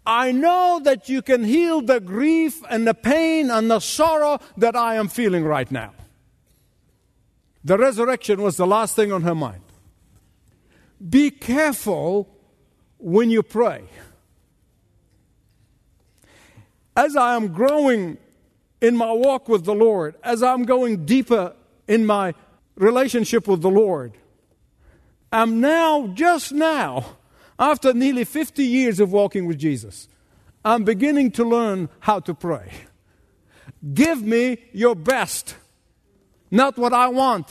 I 0.06 0.32
know 0.32 0.80
that 0.84 1.10
you 1.10 1.24
can 1.24 1.44
heal 1.44 1.82
the 1.82 2.00
grief 2.00 2.62
and 2.70 2.86
the 2.86 2.94
pain 2.94 3.50
and 3.50 3.72
the 3.72 3.80
sorrow 3.80 4.38
that 4.58 4.76
I 4.76 4.98
am 4.98 5.08
feeling 5.08 5.44
right 5.44 5.72
now. 5.72 5.94
The 7.64 7.78
resurrection 7.78 8.42
was 8.42 8.58
the 8.58 8.68
last 8.68 8.96
thing 8.96 9.12
on 9.12 9.22
her 9.22 9.36
mind. 9.36 9.62
Be 11.10 11.32
careful 11.32 12.30
when 12.98 13.30
you 13.30 13.44
pray. 13.44 13.84
As 16.96 17.16
I 17.16 17.36
am 17.36 17.48
growing 17.54 18.18
in 18.82 18.96
my 18.96 19.12
walk 19.12 19.50
with 19.50 19.66
the 19.66 19.74
Lord, 19.74 20.16
as 20.24 20.44
I'm 20.44 20.64
going 20.64 21.06
deeper 21.06 21.54
in 21.88 22.06
my 22.06 22.34
relationship 22.76 23.48
with 23.48 23.62
the 23.62 23.70
Lord, 23.70 24.18
I'm 25.32 25.60
now, 25.60 26.08
just 26.08 26.52
now, 26.52 27.18
after 27.58 27.94
nearly 27.94 28.24
50 28.24 28.64
years 28.64 29.00
of 29.00 29.12
walking 29.12 29.48
with 29.48 29.58
Jesus, 29.58 30.08
I'm 30.64 30.84
beginning 30.84 31.32
to 31.32 31.44
learn 31.44 31.90
how 32.00 32.20
to 32.22 32.34
pray. 32.34 32.72
Give 33.94 34.22
me 34.22 34.58
your 34.72 34.96
best, 34.96 35.56
not 36.54 36.78
what 36.78 36.94
I 36.94 37.08
want. 37.08 37.48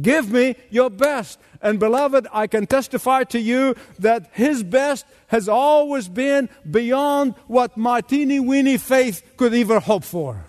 Give 0.00 0.30
me 0.30 0.54
your 0.70 0.90
best. 0.90 1.40
And 1.60 1.80
beloved, 1.80 2.28
I 2.32 2.46
can 2.46 2.66
testify 2.66 3.24
to 3.24 3.40
you 3.40 3.74
that 3.98 4.30
his 4.32 4.62
best 4.62 5.04
has 5.26 5.48
always 5.48 6.08
been 6.08 6.48
beyond 6.70 7.34
what 7.48 7.76
my 7.76 8.00
teeny 8.00 8.38
weeny 8.38 8.78
faith 8.78 9.22
could 9.36 9.52
ever 9.54 9.80
hope 9.80 10.04
for. 10.04 10.44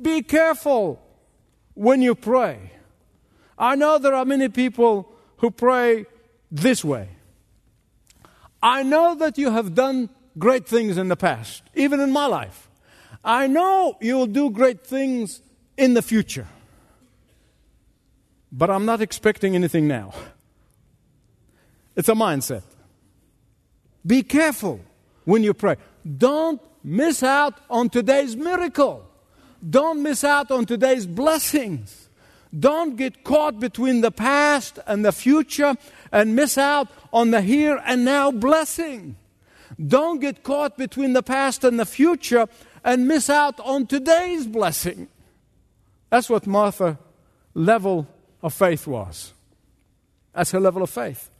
Be 0.00 0.22
careful 0.22 1.00
when 1.72 2.02
you 2.02 2.14
pray. 2.14 2.72
I 3.56 3.74
know 3.74 3.98
there 3.98 4.14
are 4.14 4.26
many 4.26 4.48
people 4.48 5.10
who 5.38 5.50
pray 5.50 6.04
this 6.50 6.84
way. 6.84 7.08
I 8.62 8.82
know 8.82 9.14
that 9.14 9.38
you 9.38 9.50
have 9.50 9.74
done 9.74 10.10
great 10.38 10.66
things 10.66 10.98
in 10.98 11.08
the 11.08 11.16
past, 11.16 11.62
even 11.74 12.00
in 12.00 12.12
my 12.12 12.26
life. 12.26 12.68
I 13.24 13.46
know 13.46 13.96
you'll 14.00 14.26
do 14.26 14.50
great 14.50 14.86
things 14.86 15.40
in 15.76 15.94
the 15.94 16.02
future. 16.02 16.46
But 18.52 18.70
I'm 18.70 18.84
not 18.84 19.00
expecting 19.00 19.54
anything 19.54 19.88
now. 19.88 20.14
It's 21.96 22.08
a 22.08 22.14
mindset. 22.14 22.62
Be 24.06 24.22
careful 24.22 24.80
when 25.24 25.42
you 25.42 25.54
pray. 25.54 25.76
Don't 26.18 26.60
miss 26.82 27.22
out 27.22 27.58
on 27.70 27.88
today's 27.88 28.36
miracle. 28.36 29.04
Don't 29.68 30.02
miss 30.02 30.22
out 30.24 30.50
on 30.50 30.66
today's 30.66 31.06
blessings. 31.06 32.08
Don't 32.56 32.96
get 32.96 33.24
caught 33.24 33.58
between 33.58 34.02
the 34.02 34.12
past 34.12 34.78
and 34.86 35.04
the 35.04 35.10
future 35.12 35.74
and 36.12 36.36
miss 36.36 36.56
out 36.58 36.88
on 37.12 37.30
the 37.30 37.40
here 37.40 37.80
and 37.84 38.04
now 38.04 38.30
blessing. 38.30 39.16
Don't 39.84 40.20
get 40.20 40.44
caught 40.44 40.76
between 40.76 41.14
the 41.14 41.22
past 41.22 41.64
and 41.64 41.80
the 41.80 41.86
future 41.86 42.46
and 42.84 43.08
miss 43.08 43.28
out 43.28 43.58
on 43.60 43.86
today's 43.86 44.46
blessing. 44.46 45.08
That's 46.10 46.30
what 46.30 46.46
Martha 46.46 46.98
level 47.54 48.06
of 48.42 48.52
faith 48.52 48.86
was. 48.86 49.32
That's 50.34 50.50
her 50.50 50.60
level 50.60 50.82
of 50.82 50.90
faith. 50.90 51.30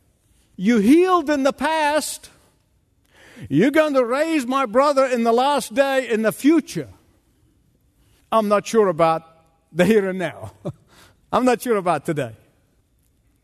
You 0.57 0.79
healed 0.79 1.29
in 1.31 1.43
the 1.43 1.53
past. 1.53 2.31
You're 3.49 3.71
going 3.71 3.95
to 3.95 4.05
raise 4.05 4.47
my 4.47 4.67
brother 4.67 5.05
in 5.05 5.25
the 5.25 5.33
last 5.33 5.75
day 5.75 6.09
in 6.09 6.23
the 6.23 6.33
future. 6.33 6.89
I'm 8.31 8.49
not 8.49 8.67
sure 8.67 8.89
about 8.89 9.23
the 9.73 9.85
here 9.85 10.09
and 10.09 10.19
now. 10.19 10.53
I'm 11.33 11.45
not 11.45 11.61
sure 11.61 11.77
about 11.77 12.05
today. 12.05 12.35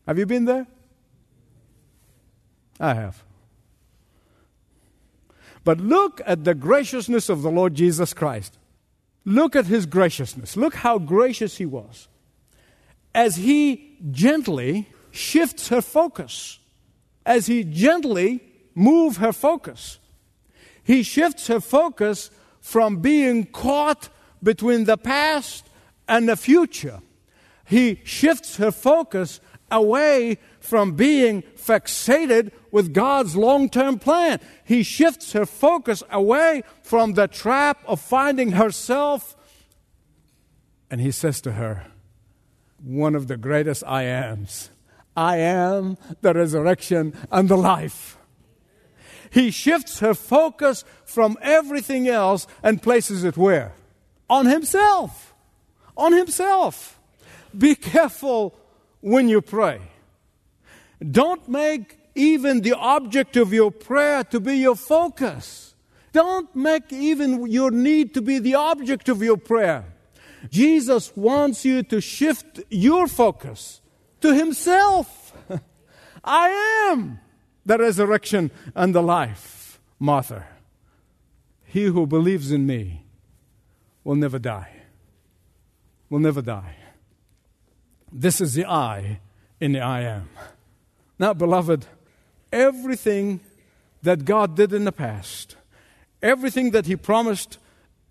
Have 0.07 0.17
you 0.17 0.25
been 0.25 0.45
there? 0.45 0.65
I 2.79 2.93
have. 2.93 3.23
But 5.63 5.79
look 5.79 6.21
at 6.25 6.43
the 6.43 6.55
graciousness 6.55 7.29
of 7.29 7.41
the 7.41 7.51
Lord 7.51 7.75
Jesus 7.75 8.13
Christ. 8.13 8.57
Look 9.25 9.55
at 9.55 9.65
his 9.65 9.85
graciousness. 9.85 10.57
Look 10.57 10.75
how 10.75 10.97
gracious 10.97 11.57
he 11.57 11.65
was. 11.65 12.07
As 13.13 13.35
he 13.35 13.97
gently 14.11 14.87
shifts 15.11 15.69
her 15.69 15.81
focus, 15.81 16.59
as 17.25 17.45
he 17.47 17.63
gently 17.63 18.41
moves 18.73 19.17
her 19.17 19.33
focus, 19.33 19.99
he 20.83 21.03
shifts 21.03 21.47
her 21.47 21.59
focus 21.59 22.31
from 22.59 22.97
being 22.97 23.45
caught 23.45 24.09
between 24.41 24.85
the 24.85 24.97
past 24.97 25.67
and 26.07 26.27
the 26.27 26.35
future. 26.35 27.01
He 27.65 28.01
shifts 28.03 28.57
her 28.57 28.71
focus 28.71 29.39
away 29.71 30.37
from 30.59 30.95
being 30.95 31.41
fixated 31.55 32.51
with 32.71 32.93
God's 32.93 33.35
long 33.35 33.69
term 33.69 33.97
plan. 33.99 34.39
He 34.63 34.83
shifts 34.83 35.33
her 35.33 35.45
focus 35.45 36.03
away 36.11 36.63
from 36.83 37.13
the 37.13 37.27
trap 37.27 37.79
of 37.85 37.99
finding 37.99 38.51
herself. 38.51 39.35
And 40.89 41.01
he 41.01 41.11
says 41.11 41.41
to 41.41 41.53
her, 41.53 41.87
one 42.83 43.15
of 43.15 43.27
the 43.27 43.37
greatest 43.37 43.83
I 43.85 44.03
ams 44.03 44.71
I 45.15 45.37
am 45.37 45.97
the 46.21 46.33
resurrection 46.33 47.13
and 47.31 47.49
the 47.49 47.57
life. 47.57 48.17
He 49.29 49.51
shifts 49.51 49.99
her 49.99 50.13
focus 50.13 50.83
from 51.05 51.37
everything 51.41 52.07
else 52.07 52.47
and 52.63 52.81
places 52.81 53.23
it 53.23 53.37
where? 53.37 53.73
On 54.29 54.45
himself. 54.45 55.33
On 55.95 56.13
himself. 56.13 56.99
Be 57.57 57.75
careful 57.75 58.55
when 59.01 59.27
you 59.27 59.41
pray. 59.41 59.81
Don't 60.99 61.47
make 61.49 61.97
even 62.15 62.61
the 62.61 62.73
object 62.73 63.37
of 63.37 63.53
your 63.53 63.71
prayer 63.71 64.23
to 64.25 64.39
be 64.39 64.57
your 64.57 64.75
focus. 64.75 65.75
Don't 66.13 66.53
make 66.55 66.91
even 66.91 67.47
your 67.47 67.71
need 67.71 68.13
to 68.13 68.21
be 68.21 68.39
the 68.39 68.55
object 68.55 69.09
of 69.09 69.21
your 69.21 69.37
prayer. 69.37 69.85
Jesus 70.49 71.15
wants 71.15 71.63
you 71.65 71.83
to 71.83 72.01
shift 72.01 72.61
your 72.69 73.07
focus 73.07 73.81
to 74.21 74.33
Himself. 74.33 75.33
I 76.23 76.49
am 76.91 77.19
the 77.65 77.77
resurrection 77.77 78.51
and 78.75 78.93
the 78.93 79.01
life, 79.01 79.79
Martha. 79.99 80.45
He 81.63 81.85
who 81.85 82.05
believes 82.05 82.51
in 82.51 82.65
me 82.65 83.05
will 84.03 84.15
never 84.15 84.39
die. 84.39 84.81
Will 86.09 86.19
never 86.19 86.41
die. 86.41 86.75
This 88.11 88.41
is 88.41 88.53
the 88.53 88.65
I 88.65 89.19
in 89.59 89.71
the 89.71 89.79
I 89.79 90.01
am. 90.01 90.29
Now, 91.17 91.33
beloved, 91.33 91.85
everything 92.51 93.39
that 94.01 94.25
God 94.25 94.55
did 94.55 94.73
in 94.73 94.83
the 94.83 94.91
past, 94.91 95.55
everything 96.21 96.71
that 96.71 96.85
He 96.87 96.95
promised 96.95 97.57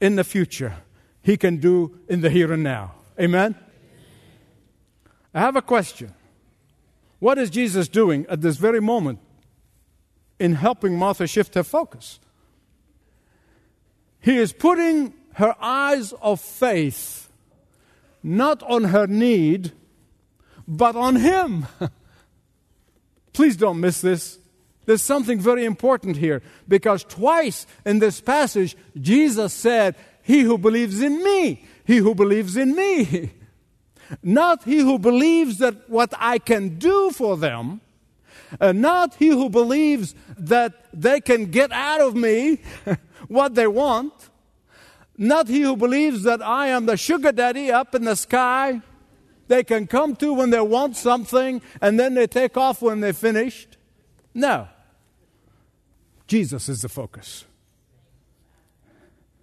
in 0.00 0.16
the 0.16 0.24
future, 0.24 0.76
He 1.22 1.36
can 1.36 1.58
do 1.58 1.98
in 2.08 2.20
the 2.20 2.30
here 2.30 2.52
and 2.52 2.62
now. 2.62 2.94
Amen? 3.18 3.54
I 5.34 5.40
have 5.40 5.56
a 5.56 5.62
question. 5.62 6.14
What 7.18 7.38
is 7.38 7.50
Jesus 7.50 7.86
doing 7.88 8.26
at 8.28 8.40
this 8.40 8.56
very 8.56 8.80
moment 8.80 9.18
in 10.38 10.54
helping 10.54 10.96
Martha 10.96 11.26
shift 11.26 11.54
her 11.54 11.62
focus? 11.62 12.18
He 14.20 14.38
is 14.38 14.52
putting 14.52 15.14
her 15.34 15.54
eyes 15.60 16.12
of 16.20 16.40
faith 16.40 17.30
not 18.22 18.62
on 18.64 18.84
her 18.84 19.06
need, 19.06 19.72
but 20.70 20.94
on 20.94 21.16
Him. 21.16 21.66
Please 23.32 23.56
don't 23.56 23.80
miss 23.80 24.00
this. 24.00 24.38
There's 24.86 25.02
something 25.02 25.40
very 25.40 25.64
important 25.64 26.16
here 26.16 26.42
because 26.66 27.04
twice 27.04 27.66
in 27.84 27.98
this 27.98 28.20
passage, 28.20 28.76
Jesus 28.98 29.52
said, 29.52 29.96
He 30.22 30.40
who 30.40 30.56
believes 30.56 31.02
in 31.02 31.22
me, 31.22 31.66
he 31.84 31.98
who 31.98 32.14
believes 32.14 32.56
in 32.56 32.74
me. 32.74 33.32
Not 34.22 34.64
he 34.64 34.78
who 34.78 34.98
believes 34.98 35.58
that 35.58 35.88
what 35.88 36.12
I 36.18 36.38
can 36.38 36.78
do 36.78 37.10
for 37.12 37.36
them, 37.36 37.80
uh, 38.60 38.72
not 38.72 39.14
he 39.14 39.28
who 39.28 39.48
believes 39.48 40.16
that 40.36 40.86
they 40.92 41.20
can 41.20 41.46
get 41.46 41.70
out 41.70 42.00
of 42.00 42.16
me 42.16 42.60
what 43.28 43.54
they 43.54 43.68
want, 43.68 44.12
not 45.16 45.46
he 45.46 45.60
who 45.60 45.76
believes 45.76 46.24
that 46.24 46.42
I 46.42 46.66
am 46.68 46.86
the 46.86 46.96
sugar 46.96 47.30
daddy 47.30 47.70
up 47.70 47.94
in 47.94 48.04
the 48.04 48.16
sky 48.16 48.82
they 49.50 49.64
can 49.64 49.88
come 49.88 50.14
to 50.14 50.32
when 50.32 50.50
they 50.50 50.60
want 50.60 50.96
something 50.96 51.60
and 51.80 51.98
then 51.98 52.14
they 52.14 52.28
take 52.28 52.56
off 52.56 52.80
when 52.80 53.00
they're 53.00 53.12
finished. 53.12 53.76
No. 54.32 54.68
Jesus 56.28 56.68
is 56.68 56.82
the 56.82 56.88
focus. 56.88 57.44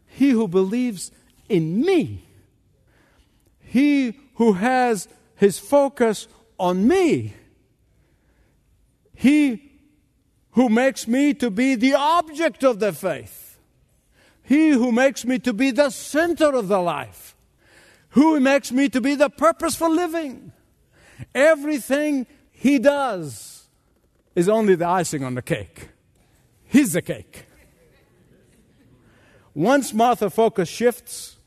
He 0.05 0.29
who 0.29 0.47
believes 0.47 1.11
in 1.49 1.81
me, 1.81 2.23
he 3.59 4.17
who 4.35 4.53
has 4.53 5.09
his 5.35 5.59
focus 5.59 6.29
on 6.57 6.87
me, 6.87 7.33
he 9.13 9.73
who 10.51 10.69
makes 10.69 11.05
me 11.05 11.33
to 11.33 11.51
be 11.51 11.75
the 11.75 11.95
object 11.95 12.63
of 12.63 12.79
the 12.79 12.93
faith, 12.93 13.59
he 14.41 14.69
who 14.69 14.93
makes 14.93 15.25
me 15.25 15.37
to 15.39 15.51
be 15.51 15.71
the 15.71 15.89
center 15.89 16.55
of 16.55 16.69
the 16.69 16.79
life 16.79 17.27
who 18.11 18.39
makes 18.39 18.71
me 18.71 18.89
to 18.89 19.01
be 19.01 19.15
the 19.15 19.29
purpose 19.29 19.75
for 19.75 19.89
living. 19.89 20.51
Everything 21.33 22.27
he 22.51 22.79
does 22.79 23.67
is 24.35 24.47
only 24.47 24.75
the 24.75 24.87
icing 24.87 25.23
on 25.23 25.35
the 25.35 25.41
cake. 25.41 25.89
He's 26.65 26.93
the 26.93 27.01
cake. 27.01 27.45
Once 29.53 29.93
Martha 29.93 30.29
focus 30.29 30.69
shifts, 30.69 31.37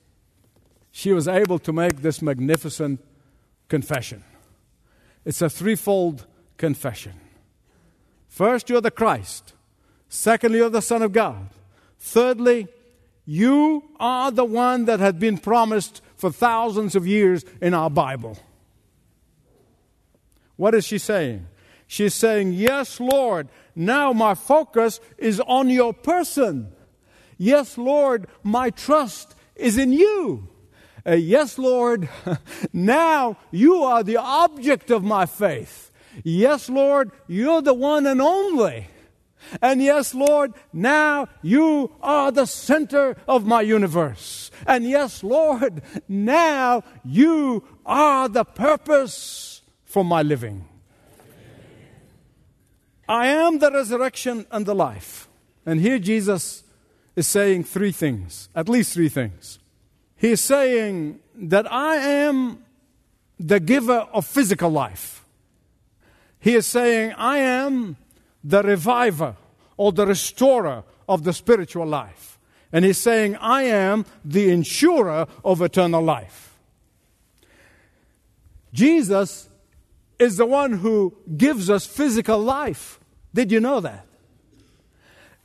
she 0.90 1.12
was 1.12 1.28
able 1.28 1.58
to 1.60 1.72
make 1.72 2.02
this 2.02 2.20
magnificent 2.20 3.00
confession. 3.68 4.24
It's 5.24 5.40
a 5.40 5.48
threefold 5.48 6.26
confession. 6.56 7.12
First, 8.28 8.68
you're 8.68 8.80
the 8.80 8.90
Christ. 8.90 9.54
Secondly, 10.08 10.58
you're 10.58 10.70
the 10.70 10.82
Son 10.82 11.02
of 11.02 11.12
God. 11.12 11.50
Thirdly, 11.98 12.66
you 13.24 13.90
are 14.00 14.30
the 14.30 14.44
one 14.44 14.86
that 14.86 14.98
had 14.98 15.20
been 15.20 15.38
promised 15.38 16.02
for 16.20 16.30
thousands 16.30 16.94
of 16.94 17.06
years 17.06 17.44
in 17.60 17.72
our 17.74 17.90
Bible. 17.90 18.38
What 20.56 20.74
is 20.74 20.84
she 20.84 20.98
saying? 20.98 21.46
She's 21.86 22.14
saying, 22.14 22.52
Yes, 22.52 23.00
Lord, 23.00 23.48
now 23.74 24.12
my 24.12 24.34
focus 24.34 25.00
is 25.16 25.40
on 25.40 25.70
your 25.70 25.94
person. 25.94 26.72
Yes, 27.38 27.78
Lord, 27.78 28.26
my 28.42 28.68
trust 28.68 29.34
is 29.56 29.78
in 29.78 29.92
you. 29.92 30.48
Uh, 31.06 31.12
yes, 31.12 31.56
Lord, 31.56 32.08
now 32.72 33.38
you 33.50 33.82
are 33.82 34.02
the 34.02 34.18
object 34.18 34.90
of 34.90 35.02
my 35.02 35.24
faith. 35.24 35.90
Yes, 36.22 36.68
Lord, 36.68 37.10
you're 37.26 37.62
the 37.62 37.72
one 37.72 38.06
and 38.06 38.20
only. 38.20 38.88
And 39.60 39.82
yes, 39.82 40.14
Lord, 40.14 40.52
now 40.72 41.28
you 41.42 41.92
are 42.02 42.30
the 42.30 42.46
center 42.46 43.16
of 43.26 43.46
my 43.46 43.62
universe. 43.62 44.50
And 44.66 44.84
yes, 44.84 45.22
Lord, 45.22 45.82
now 46.08 46.82
you 47.04 47.64
are 47.84 48.28
the 48.28 48.44
purpose 48.44 49.62
for 49.84 50.04
my 50.04 50.22
living. 50.22 50.66
I 53.08 53.26
am 53.26 53.58
the 53.58 53.72
resurrection 53.72 54.46
and 54.50 54.66
the 54.66 54.74
life. 54.74 55.28
And 55.66 55.80
here 55.80 55.98
Jesus 55.98 56.62
is 57.16 57.26
saying 57.26 57.64
three 57.64 57.92
things, 57.92 58.48
at 58.54 58.68
least 58.68 58.94
three 58.94 59.08
things. 59.08 59.58
He 60.16 60.32
is 60.32 60.40
saying 60.40 61.18
that 61.34 61.70
I 61.72 61.96
am 61.96 62.64
the 63.38 63.58
giver 63.58 64.06
of 64.12 64.26
physical 64.26 64.70
life. 64.70 65.24
He 66.38 66.54
is 66.54 66.66
saying, 66.66 67.12
I 67.16 67.38
am 67.38 67.96
the 68.42 68.62
reviver 68.62 69.36
or 69.76 69.92
the 69.92 70.06
restorer 70.06 70.84
of 71.08 71.24
the 71.24 71.32
spiritual 71.32 71.86
life. 71.86 72.38
And 72.72 72.84
he's 72.84 72.98
saying, 72.98 73.36
I 73.36 73.62
am 73.64 74.06
the 74.24 74.50
insurer 74.50 75.26
of 75.44 75.60
eternal 75.60 76.02
life. 76.02 76.58
Jesus 78.72 79.48
is 80.18 80.36
the 80.36 80.46
one 80.46 80.74
who 80.74 81.16
gives 81.36 81.68
us 81.68 81.86
physical 81.86 82.38
life. 82.38 83.00
Did 83.34 83.50
you 83.50 83.58
know 83.60 83.80
that? 83.80 84.06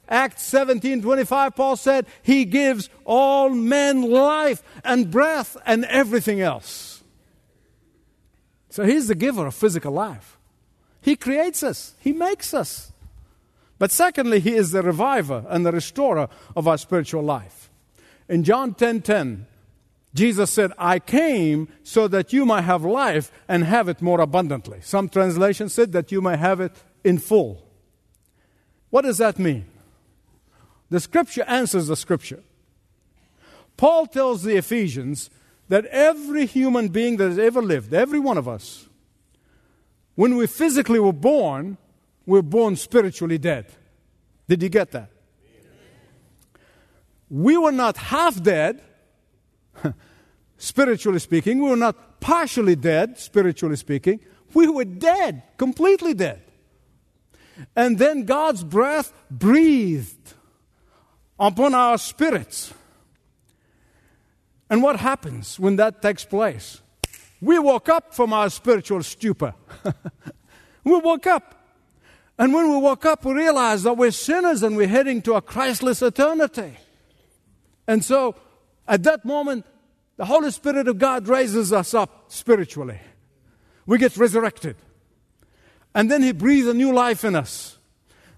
Acts 0.08 0.44
17 0.44 1.02
25, 1.02 1.56
Paul 1.56 1.76
said, 1.76 2.06
He 2.22 2.46
gives 2.46 2.90
all 3.06 3.50
men 3.50 4.04
life 4.04 4.62
and 4.84 5.10
breath 5.10 5.58
and 5.66 5.86
everything 5.86 6.42
else. 6.42 7.04
So 8.70 8.86
He's 8.86 9.08
the 9.08 9.16
giver 9.16 9.48
of 9.48 9.56
physical 9.56 9.94
life. 9.94 10.35
He 11.06 11.16
creates 11.16 11.62
us, 11.62 11.94
He 12.00 12.14
makes 12.14 12.52
us. 12.52 12.92
But 13.78 13.92
secondly, 13.92 14.40
He 14.40 14.56
is 14.56 14.72
the 14.72 14.82
reviver 14.82 15.46
and 15.48 15.64
the 15.64 15.72
restorer 15.72 16.30
of 16.56 16.68
our 16.68 16.80
spiritual 16.80 17.22
life. 17.22 17.70
In 18.28 18.44
John 18.44 18.74
10 18.74 19.04
10, 19.04 19.46
Jesus 20.16 20.50
said, 20.50 20.72
I 20.80 20.98
came 20.98 21.68
so 21.84 22.08
that 22.08 22.34
you 22.34 22.44
might 22.44 22.64
have 22.64 22.84
life 22.84 23.32
and 23.48 23.66
have 23.66 23.88
it 23.88 24.02
more 24.02 24.20
abundantly. 24.20 24.80
Some 24.82 25.08
translations 25.08 25.76
said 25.76 25.92
that 25.92 26.12
you 26.12 26.22
may 26.22 26.38
have 26.38 26.60
it 26.60 26.72
in 27.04 27.20
full. 27.20 27.62
What 28.90 29.04
does 29.04 29.20
that 29.20 29.38
mean? 29.38 29.66
The 30.90 31.00
scripture 31.00 31.44
answers 31.44 31.86
the 31.86 31.96
scripture. 31.96 32.42
Paul 33.78 34.08
tells 34.08 34.42
the 34.42 34.56
Ephesians 34.56 35.30
that 35.70 35.86
every 35.86 36.48
human 36.48 36.88
being 36.88 37.18
that 37.18 37.30
has 37.30 37.38
ever 37.38 37.62
lived, 37.62 37.94
every 37.94 38.20
one 38.20 38.40
of 38.40 38.48
us, 38.48 38.85
when 40.16 40.36
we 40.36 40.48
physically 40.48 41.00
were 41.00 41.14
born, 41.14 41.78
we're 42.26 42.42
born 42.42 42.76
spiritually 42.76 43.38
dead. 43.38 43.68
Did 44.48 44.64
you 44.64 44.70
get 44.70 44.92
that? 44.92 45.12
We 47.30 47.58
were 47.58 47.72
not 47.72 47.98
half 47.98 48.42
dead, 48.42 48.82
spiritually 50.58 51.20
speaking. 51.20 51.62
We 51.62 51.70
were 51.70 51.76
not 51.76 52.20
partially 52.20 52.76
dead, 52.76 53.18
spiritually 53.20 53.76
speaking. 53.76 54.20
We 54.54 54.68
were 54.68 54.86
dead, 54.86 55.44
completely 55.58 56.14
dead. 56.14 56.42
And 57.76 57.98
then 57.98 58.26
God's 58.26 58.64
breath 58.64 59.12
breathed 59.30 60.34
upon 61.40 61.74
our 61.74 61.98
spirits. 61.98 62.74
And 64.70 64.82
what 64.82 64.98
happens 64.98 65.60
when 65.60 65.76
that 65.78 66.02
takes 66.02 66.26
place? 66.26 66.82
We 67.46 67.60
woke 67.60 67.90
up 67.90 68.12
from 68.12 68.34
our 68.34 68.50
spiritual 68.50 69.04
stupor. 69.04 69.54
we 70.84 70.98
woke 70.98 71.28
up. 71.28 71.54
And 72.40 72.52
when 72.52 72.72
we 72.72 72.78
woke 72.78 73.06
up, 73.06 73.24
we 73.24 73.34
realized 73.34 73.84
that 73.84 73.94
we're 73.94 74.10
sinners 74.10 74.64
and 74.64 74.76
we're 74.76 74.88
heading 74.88 75.22
to 75.22 75.36
a 75.36 75.44
Christless 75.44 76.02
eternity. 76.02 76.76
And 77.88 78.04
so, 78.04 78.34
at 78.88 79.04
that 79.04 79.26
moment, 79.26 79.68
the 80.18 80.26
Holy 80.26 80.50
Spirit 80.50 80.88
of 80.88 80.98
God 80.98 81.28
raises 81.28 81.72
us 81.72 81.94
up 81.94 82.32
spiritually. 82.32 83.00
We 83.86 84.00
get 84.00 84.18
resurrected. 84.18 84.76
And 85.94 86.10
then 86.10 86.24
He 86.24 86.32
breathes 86.32 86.68
a 86.68 86.74
new 86.74 86.92
life 86.92 87.24
in 87.24 87.36
us. 87.36 87.78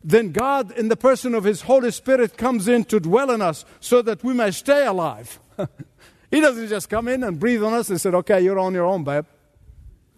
Then 0.04 0.34
God, 0.34 0.74
in 0.74 0.90
the 0.90 0.98
person 0.98 1.34
of 1.34 1.46
His 1.46 1.62
Holy 1.62 1.92
Spirit, 1.92 2.36
comes 2.36 2.68
in 2.68 2.84
to 2.86 3.00
dwell 3.00 3.32
in 3.32 3.42
us 3.42 3.64
so 3.80 4.02
that 4.02 4.22
we 4.22 4.34
may 4.34 4.52
stay 4.52 4.86
alive. 4.86 5.40
he 6.32 6.42
doesn't 6.42 6.68
just 6.68 6.90
come 6.90 7.08
in 7.08 7.24
and 7.24 7.40
breathe 7.40 7.64
on 7.64 7.74
us 7.74 7.90
and 7.90 8.00
say, 8.00 8.10
okay, 8.10 8.42
you're 8.42 8.60
on 8.60 8.74
your 8.74 8.86
own, 8.86 9.04
babe. 9.04 9.26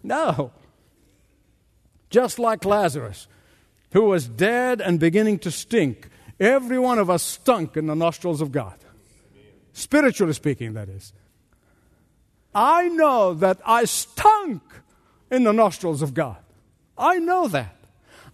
No. 0.02 0.52
Just 2.08 2.38
like 2.38 2.64
Lazarus, 2.64 3.28
who 3.92 4.04
was 4.04 4.26
dead 4.26 4.80
and 4.80 4.98
beginning 4.98 5.38
to 5.40 5.50
stink. 5.50 6.08
Every 6.40 6.78
one 6.78 6.98
of 6.98 7.10
us 7.10 7.22
stunk 7.22 7.76
in 7.76 7.86
the 7.86 7.94
nostrils 7.94 8.40
of 8.40 8.50
God. 8.50 8.74
Spiritually 9.72 10.32
speaking, 10.32 10.74
that 10.74 10.88
is. 10.88 11.12
I 12.54 12.88
know 12.88 13.34
that 13.34 13.58
I 13.64 13.84
stunk 13.84 14.62
in 15.30 15.44
the 15.44 15.52
nostrils 15.52 16.02
of 16.02 16.14
God. 16.14 16.38
I 16.98 17.18
know 17.18 17.46
that. 17.48 17.76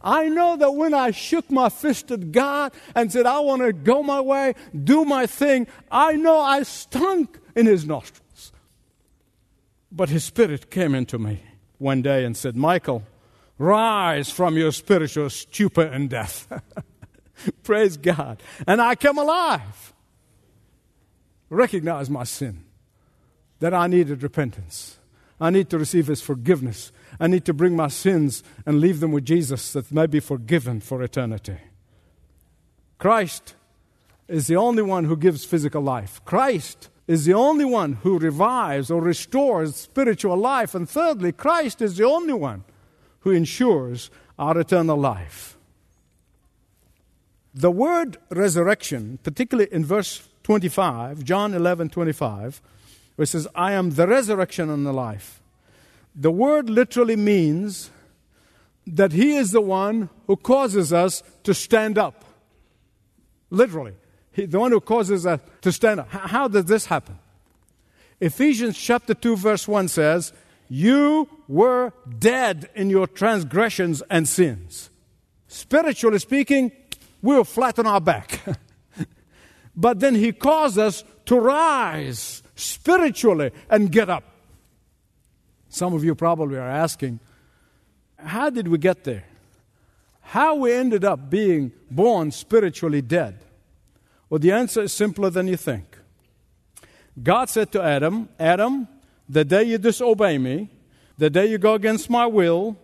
I 0.00 0.28
know 0.28 0.56
that 0.56 0.72
when 0.72 0.94
I 0.94 1.10
shook 1.10 1.50
my 1.50 1.68
fist 1.68 2.10
at 2.10 2.32
God 2.32 2.72
and 2.94 3.12
said, 3.12 3.26
I 3.26 3.40
want 3.40 3.62
to 3.62 3.72
go 3.72 4.02
my 4.02 4.20
way, 4.20 4.54
do 4.84 5.04
my 5.04 5.26
thing, 5.26 5.66
I 5.90 6.12
know 6.12 6.38
I 6.38 6.62
stunk 6.62 7.38
in 7.56 7.66
His 7.66 7.86
nostrils. 7.86 8.52
But 9.90 10.10
His 10.10 10.22
Spirit 10.22 10.70
came 10.70 10.94
into 10.94 11.18
me 11.18 11.42
one 11.78 12.02
day 12.02 12.24
and 12.24 12.36
said, 12.36 12.56
Michael, 12.56 13.02
rise 13.58 14.30
from 14.30 14.56
your 14.56 14.70
spiritual 14.70 15.30
stupor 15.30 15.82
and 15.82 16.08
death. 16.08 16.46
Praise 17.64 17.96
God. 17.96 18.42
And 18.66 18.80
I 18.80 18.94
came 18.94 19.18
alive. 19.18 19.94
Recognize 21.48 22.10
my 22.10 22.24
sin, 22.24 22.64
that 23.60 23.72
I 23.72 23.86
needed 23.86 24.22
repentance. 24.22 24.98
I 25.40 25.50
need 25.50 25.70
to 25.70 25.78
receive 25.78 26.08
His 26.08 26.20
forgiveness. 26.20 26.92
I 27.20 27.26
need 27.26 27.44
to 27.44 27.54
bring 27.54 27.76
my 27.76 27.88
sins 27.88 28.42
and 28.64 28.80
leave 28.80 29.00
them 29.00 29.12
with 29.12 29.24
Jesus 29.24 29.72
that 29.72 29.92
may 29.92 30.06
be 30.06 30.20
forgiven 30.20 30.80
for 30.80 31.02
eternity. 31.02 31.58
Christ 32.98 33.54
is 34.28 34.46
the 34.46 34.56
only 34.56 34.82
one 34.82 35.04
who 35.04 35.16
gives 35.16 35.44
physical 35.44 35.82
life. 35.82 36.20
Christ 36.24 36.88
is 37.06 37.24
the 37.24 37.34
only 37.34 37.64
one 37.64 37.94
who 37.94 38.18
revives 38.18 38.90
or 38.90 39.00
restores 39.00 39.76
spiritual 39.76 40.36
life. 40.36 40.74
And 40.74 40.88
thirdly, 40.88 41.32
Christ 41.32 41.80
is 41.80 41.96
the 41.96 42.04
only 42.04 42.32
one 42.32 42.64
who 43.20 43.30
ensures 43.30 44.10
our 44.38 44.58
eternal 44.58 44.96
life. 44.96 45.56
The 47.54 47.70
word 47.70 48.18
resurrection, 48.30 49.18
particularly 49.22 49.72
in 49.72 49.84
verse 49.84 50.28
25, 50.42 51.24
John 51.24 51.54
11 51.54 51.88
25, 51.88 52.60
where 53.14 53.24
it 53.24 53.28
says, 53.28 53.48
I 53.54 53.72
am 53.72 53.90
the 53.90 54.06
resurrection 54.06 54.68
and 54.68 54.84
the 54.84 54.92
life. 54.92 55.40
The 56.14 56.30
word 56.30 56.68
literally 56.68 57.16
means 57.16 57.90
that 58.86 59.12
He 59.12 59.36
is 59.36 59.52
the 59.52 59.60
one 59.60 60.10
who 60.26 60.36
causes 60.36 60.92
us 60.92 61.22
to 61.44 61.54
stand 61.54 61.98
up. 61.98 62.24
Literally. 63.50 63.94
He, 64.37 64.44
the 64.44 64.61
one 64.61 64.70
who 64.70 64.81
causes 64.83 65.25
us 65.25 65.40
to 65.62 65.72
stand 65.72 66.01
up. 66.01 66.11
How, 66.11 66.46
does 66.46 66.66
this 66.66 66.85
happen? 66.85 67.18
Ephesians 68.20 68.77
chapter 68.77 69.14
2, 69.14 69.35
verse 69.35 69.66
1 69.66 69.88
says, 69.88 70.35
You 70.68 71.27
were 71.49 71.94
dead 72.18 72.68
in 72.75 72.90
your 72.90 73.07
transgressions 73.07 74.03
and 74.11 74.29
sins. 74.29 74.90
Spiritually 75.49 76.18
speaking, 76.18 76.70
we 77.22 77.35
were 77.35 77.44
flat 77.44 77.79
on 77.79 77.87
our 77.87 78.01
back. 78.01 78.42
but 79.77 80.01
then 80.01 80.14
He 80.14 80.33
caused 80.33 80.79
us 80.79 81.03
to 81.25 81.40
rise 81.40 82.42
spiritually 82.55 83.53
and 83.70 83.90
get 83.90 84.11
up. 84.11 84.25
Some 85.70 85.94
of 85.94 86.05
you 86.05 86.14
probably 86.14 86.59
are 86.59 86.68
asking, 86.68 87.20
how 88.18 88.51
did 88.51 88.68
we 88.68 88.77
get 88.77 89.05
there? 89.05 89.25
How 90.20 90.57
we 90.57 90.75
ended 90.75 91.07
up 91.07 91.31
being 91.31 91.72
born 91.90 92.33
spiritually 92.33 93.01
dead? 93.01 93.45
Well, 94.28 94.38
the 94.38 94.52
answer 94.52 94.82
is 94.82 94.92
simpler 94.92 95.30
than 95.30 95.46
you 95.46 95.56
think. 95.56 95.98
God 97.22 97.48
said 97.48 97.72
to 97.72 97.82
Adam, 97.82 98.28
Adam, 98.38 98.88
the 99.28 99.44
day 99.44 99.64
you 99.64 99.78
disobey 99.78 100.38
me, 100.38 100.70
the 101.16 101.30
day 101.30 101.46
you 101.46 101.58
go 101.58 101.74
against 101.74 102.10
my 102.10 102.26
will, 102.26 102.76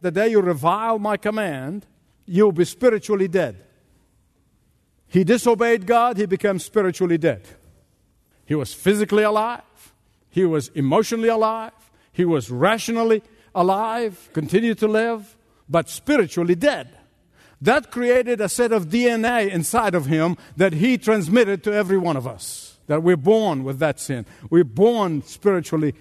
the 0.00 0.10
day 0.10 0.28
you 0.28 0.40
revile 0.40 0.98
my 0.98 1.16
command, 1.16 1.86
you'll 2.26 2.52
be 2.52 2.64
spiritually 2.64 3.28
dead. 3.28 3.64
He 5.06 5.24
disobeyed 5.24 5.86
God, 5.86 6.18
he 6.18 6.26
became 6.26 6.58
spiritually 6.58 7.16
dead. 7.16 7.42
He 8.44 8.54
was 8.54 8.74
physically 8.74 9.22
alive, 9.22 9.62
he 10.28 10.44
was 10.44 10.68
emotionally 10.68 11.28
alive, 11.28 11.72
he 12.12 12.24
was 12.24 12.50
rationally 12.50 13.22
alive, 13.54 14.28
continued 14.32 14.78
to 14.78 14.88
live, 14.88 15.36
but 15.68 15.88
spiritually 15.88 16.54
dead. 16.54 16.97
That 17.60 17.90
created 17.90 18.40
a 18.40 18.48
set 18.48 18.72
of 18.72 18.86
DNA 18.86 19.50
inside 19.50 19.94
of 19.94 20.06
him 20.06 20.36
that 20.56 20.74
he 20.74 20.96
transmitted 20.96 21.64
to 21.64 21.72
every 21.72 21.98
one 21.98 22.16
of 22.16 22.26
us. 22.26 22.78
that 22.88 23.02
we're 23.02 23.16
born 23.16 23.64
with 23.64 23.78
that 23.78 24.00
sin. 24.00 24.26
We're 24.50 24.64
born 24.64 25.22
spiritually 25.22 25.94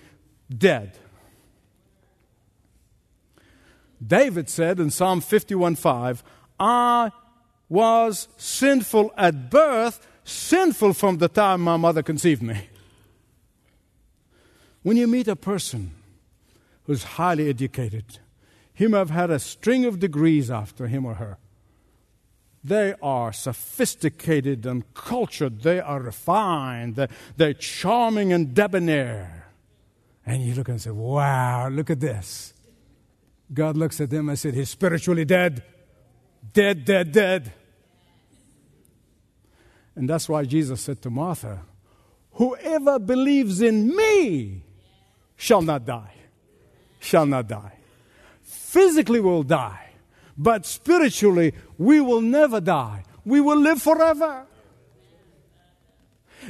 dead. 0.50 0.98
David 4.06 4.50
said 4.50 4.80
in 4.80 4.90
Psalm 4.90 5.22
51:5, 5.22 6.24
I 6.60 7.12
was 7.70 8.28
sinful 8.38 9.12
at 9.18 9.50
birth, 9.50 10.08
sinful 10.24 10.94
from 10.94 11.18
the 11.18 11.28
time 11.28 11.62
my 11.62 11.78
mother 11.78 12.02
conceived 12.02 12.42
me. 12.42 12.70
When 14.82 14.98
you 14.98 15.08
meet 15.08 15.28
a 15.28 15.36
person 15.36 15.92
who's 16.86 17.04
highly 17.04 17.50
educated, 17.50 18.20
he 18.74 18.88
may 18.88 19.00
have 19.00 19.10
had 19.10 19.30
a 19.30 19.40
string 19.40 19.84
of 19.84 20.00
degrees 20.00 20.50
after 20.50 20.88
him 20.88 21.06
or 21.06 21.16
her. 21.16 21.38
They 22.68 22.96
are 23.02 23.32
sophisticated 23.32 24.66
and 24.66 24.84
cultured. 24.94 25.62
They 25.62 25.80
are 25.80 26.02
refined. 26.02 27.08
They're, 27.38 27.54
charming 27.54 28.34
and 28.34 28.54
debonair. 28.54 29.48
And 30.26 30.44
you 30.44 30.54
look 30.54 30.68
and 30.68 30.82
say, 30.82 30.92
wow, 30.92 31.70
look 31.70 31.90
at 31.90 32.02
this. 32.02 32.54
God 33.54 33.78
looks 33.78 34.02
at 34.02 34.10
them 34.10 34.28
and 34.28 34.38
said, 34.38 34.54
He's 34.54 34.70
spiritually 34.70 35.24
dead. 35.24 35.64
Dead, 36.52 36.84
dead, 36.84 37.14
dead. 37.14 37.54
And 39.96 40.10
that's 40.10 40.28
why 40.28 40.44
Jesus 40.44 40.82
said 40.82 41.02
to 41.04 41.10
Martha, 41.10 41.62
Whoever 42.34 43.00
believes 43.00 43.62
in 43.62 43.96
me 43.96 44.64
shall 45.38 45.62
not 45.62 45.86
die. 45.86 46.14
Shall 47.00 47.26
not 47.26 47.48
die. 47.48 47.78
Physically 48.44 49.22
will 49.22 49.44
die, 49.44 49.87
but 50.38 50.66
spiritually 50.66 51.54
we 51.78 52.00
will 52.00 52.22
never 52.22 52.60
die. 52.62 53.04
We 53.26 53.42
will 53.42 53.60
live 53.60 53.82
forever. 53.82 54.46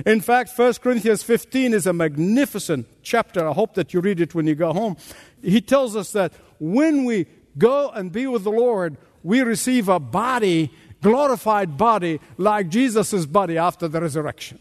In 0.06 0.22
fact, 0.22 0.52
1 0.56 0.74
Corinthians 0.76 1.24
15 1.24 1.74
is 1.74 1.88
a 1.88 1.94
magnificent 1.94 2.88
chapter. 3.02 3.48
I 3.48 3.54
hope 3.54 3.74
that 3.76 3.94
you 3.94 4.00
read 4.00 4.22
it 4.22 4.36
when 4.36 4.46
you 4.46 4.54
go 4.54 4.74
home. 4.74 4.98
He 5.42 5.62
tells 5.62 5.96
us 5.96 6.12
that 6.12 6.34
when 6.60 7.06
we 7.06 7.26
go 7.58 7.90
and 7.90 8.12
be 8.12 8.28
with 8.28 8.44
the 8.44 8.52
Lord, 8.52 8.98
we 9.24 9.42
receive 9.42 9.90
a 9.90 10.00
body, 10.00 10.72
glorified 11.02 11.78
body, 11.78 12.20
like 12.38 12.70
Jesus' 12.70 13.26
body 13.26 13.58
after 13.58 13.88
the 13.88 14.00
resurrection. 14.00 14.60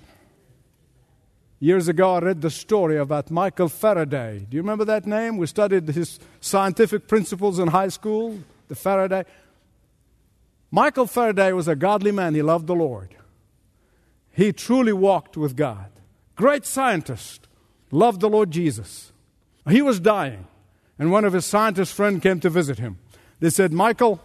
Years 1.59 1.89
ago, 1.89 2.15
I 2.15 2.19
read 2.21 2.43
the 2.43 2.51
story 2.51 2.99
about 2.99 3.31
Michael 3.31 3.69
Faraday. 3.69 4.47
Do 4.49 4.57
you 4.57 4.63
remember 4.63 4.85
that 4.87 5.07
name? 5.07 5.39
We 5.39 5.47
studied 5.47 5.89
his 5.89 6.19
scientific 6.41 7.09
principles 7.09 7.59
in 7.59 7.69
high 7.69 7.89
school, 7.89 8.39
the 8.69 8.75
Faraday. 8.75 9.25
Michael 10.71 11.07
Faraday 11.07 11.53
was 11.53 11.69
a 11.69 11.77
godly 11.77 12.13
man. 12.13 12.35
He 12.35 12.43
loved 12.43 12.67
the 12.67 12.75
Lord. 12.75 13.15
He 14.33 14.53
truly 14.53 14.93
walked 14.93 15.37
with 15.37 15.57
God. 15.57 15.91
Great 16.35 16.67
scientist, 16.67 17.49
loved 17.91 18.21
the 18.21 18.29
Lord 18.29 18.51
Jesus. 18.51 19.13
He 19.69 19.81
was 19.81 19.99
dying, 19.99 20.47
and 20.99 21.11
one 21.11 21.25
of 21.25 21.33
his 21.33 21.47
scientist 21.47 21.95
friends 21.95 22.23
came 22.23 22.41
to 22.41 22.51
visit 22.51 22.79
him. 22.79 22.99
They 23.41 23.51
said, 23.51 23.73
Michael, 23.73 24.21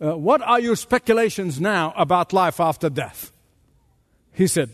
uh, 0.00 0.16
what 0.16 0.42
are 0.42 0.60
your 0.60 0.76
speculations 0.76 1.60
now 1.60 1.92
about 1.96 2.32
life 2.32 2.60
after 2.60 2.88
death? 2.88 3.32
He 4.32 4.46
said, 4.46 4.70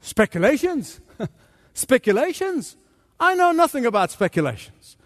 Speculations? 0.00 1.00
speculations? 1.74 2.76
I 3.18 3.34
know 3.34 3.52
nothing 3.52 3.84
about 3.84 4.10
speculations. 4.10 4.96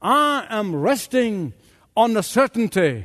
I 0.00 0.46
am 0.50 0.76
resting 0.76 1.54
on 1.98 2.12
the 2.12 2.22
certainty. 2.22 3.04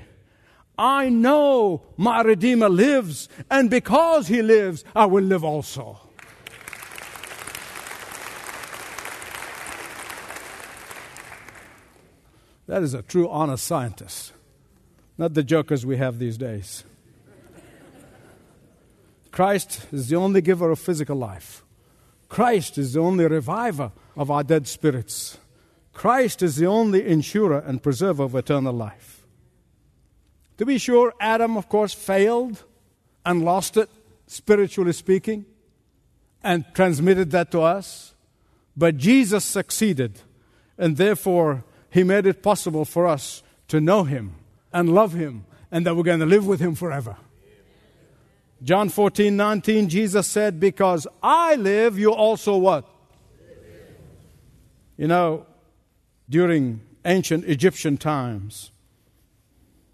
I 0.77 1.10
know 1.10 1.82
my 1.97 2.21
Redeemer 2.21 2.69
lives, 2.69 3.27
and 3.49 3.67
because 3.67 4.27
he 4.27 4.43
lives, 4.43 4.86
I 4.95 5.08
will 5.08 5.23
live 5.23 5.43
also. 5.43 5.99
That 12.67 12.84
is 12.84 12.93
a 12.93 13.01
true 13.01 13.27
honest 13.29 13.65
scientist, 13.65 14.32
not 15.17 15.34
the 15.34 15.43
jokers 15.43 15.88
we 15.88 15.97
have 15.97 16.19
these 16.19 16.38
days. 16.38 16.84
Christ 19.32 19.88
is 19.91 20.10
the 20.10 20.17
only 20.17 20.41
giver 20.41 20.69
of 20.69 20.77
physical 20.77 21.15
life. 21.15 21.63
Christ 22.29 22.77
is 22.77 22.93
the 22.93 22.99
only 22.99 23.25
reviver 23.25 23.91
of 24.15 24.29
our 24.29 24.43
dead 24.43 24.67
spirits. 24.67 25.39
Christ 25.93 26.41
is 26.41 26.56
the 26.56 26.65
only 26.65 27.06
insurer 27.08 27.60
and 27.60 27.82
preserver 27.82 28.23
of 28.23 28.36
eternal 28.36 28.73
life. 28.73 29.25
To 30.58 30.65
be 30.65 30.77
sure, 30.77 31.13
Adam, 31.19 31.56
of 31.56 31.69
course, 31.69 31.93
failed 31.93 32.63
and 33.25 33.45
lost 33.45 33.77
it, 33.77 33.89
spiritually 34.27 34.93
speaking, 34.93 35.45
and 36.43 36.65
transmitted 36.73 37.32
that 37.32 37.51
to 37.51 37.62
us. 37.62 38.13
But 38.75 38.97
Jesus 38.97 39.45
succeeded, 39.45 40.19
and 40.77 40.97
therefore, 40.97 41.63
He 41.89 42.03
made 42.03 42.25
it 42.25 42.43
possible 42.43 42.86
for 42.86 43.08
us 43.08 43.43
to 43.67 43.79
know 43.79 44.03
Him 44.03 44.36
and 44.71 44.93
love 44.93 45.13
Him, 45.13 45.45
and 45.71 45.86
that 45.86 45.95
we're 45.95 46.03
going 46.03 46.19
to 46.19 46.25
live 46.25 46.45
with 46.45 46.60
Him 46.60 46.75
forever. 46.75 47.17
John 48.63 48.89
14, 48.89 49.36
19, 49.36 49.89
Jesus 49.89 50.25
said, 50.27 50.60
Because 50.60 51.06
I 51.21 51.56
live, 51.56 51.99
you 51.99 52.13
also 52.13 52.58
what? 52.58 52.88
You 54.97 55.08
know, 55.08 55.45
during 56.29 56.81
ancient 57.05 57.45
Egyptian 57.45 57.97
times, 57.97 58.71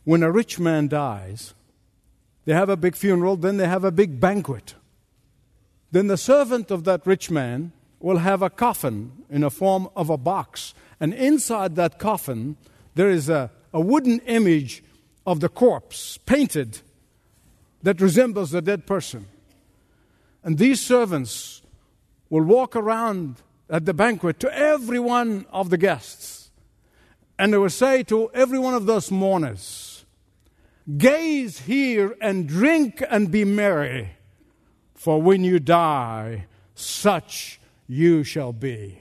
when 0.04 0.24
a 0.24 0.32
rich 0.32 0.60
man 0.60 0.88
dies, 0.88 1.54
they 2.46 2.54
have 2.54 2.70
a 2.70 2.78
big 2.78 2.96
funeral, 2.96 3.36
then 3.36 3.58
they 3.58 3.68
have 3.68 3.84
a 3.84 3.92
big 3.92 4.20
banquet. 4.20 4.76
Then 5.92 6.08
the 6.08 6.18
servant 6.18 6.72
of 6.72 6.84
that 6.86 7.06
rich 7.06 7.30
man 7.30 7.72
will 8.00 8.18
have 8.18 8.42
a 8.42 8.50
coffin 8.50 9.12
in 9.30 9.42
the 9.42 9.52
form 9.52 9.90
of 9.96 10.10
a 10.10 10.18
box. 10.18 10.74
And 11.00 11.14
inside 11.14 11.76
that 11.76 12.00
coffin, 12.00 12.58
there 12.96 13.10
is 13.10 13.30
a, 13.30 13.52
a 13.74 13.82
wooden 13.82 14.20
image 14.22 14.84
of 15.26 15.40
the 15.40 15.50
corpse 15.50 16.18
painted 16.26 16.82
that 17.84 18.02
resembles 18.02 18.52
the 18.52 18.62
dead 18.62 18.86
person. 18.86 19.28
And 20.44 20.58
these 20.58 20.82
servants 20.82 21.62
will 22.30 22.44
walk 22.44 22.76
around 22.76 23.42
at 23.70 23.86
the 23.86 23.94
banquet 23.94 24.40
to 24.40 24.54
every 24.58 25.00
one 25.00 25.46
of 25.52 25.70
the 25.70 25.78
guests. 25.78 26.50
And 27.38 27.54
they 27.54 27.58
will 27.58 27.70
say 27.70 28.04
to 28.04 28.30
every 28.34 28.60
one 28.60 28.74
of 28.74 28.86
those 28.86 29.12
mourners, 29.12 30.06
Gaze 30.98 31.60
here 31.60 32.16
and 32.20 32.48
drink 32.48 33.04
and 33.10 33.32
be 33.32 33.46
merry, 33.46 34.12
for 34.96 35.22
when 35.22 35.44
you 35.44 35.60
die, 35.60 36.48
such 36.74 37.60
you 37.88 38.24
shall 38.24 38.52
be. 38.52 39.00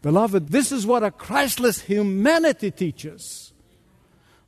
Beloved, 0.00 0.48
this 0.48 0.72
is 0.72 0.86
what 0.86 1.04
a 1.04 1.10
Christless 1.10 1.82
humanity 1.82 2.70
teaches. 2.70 3.52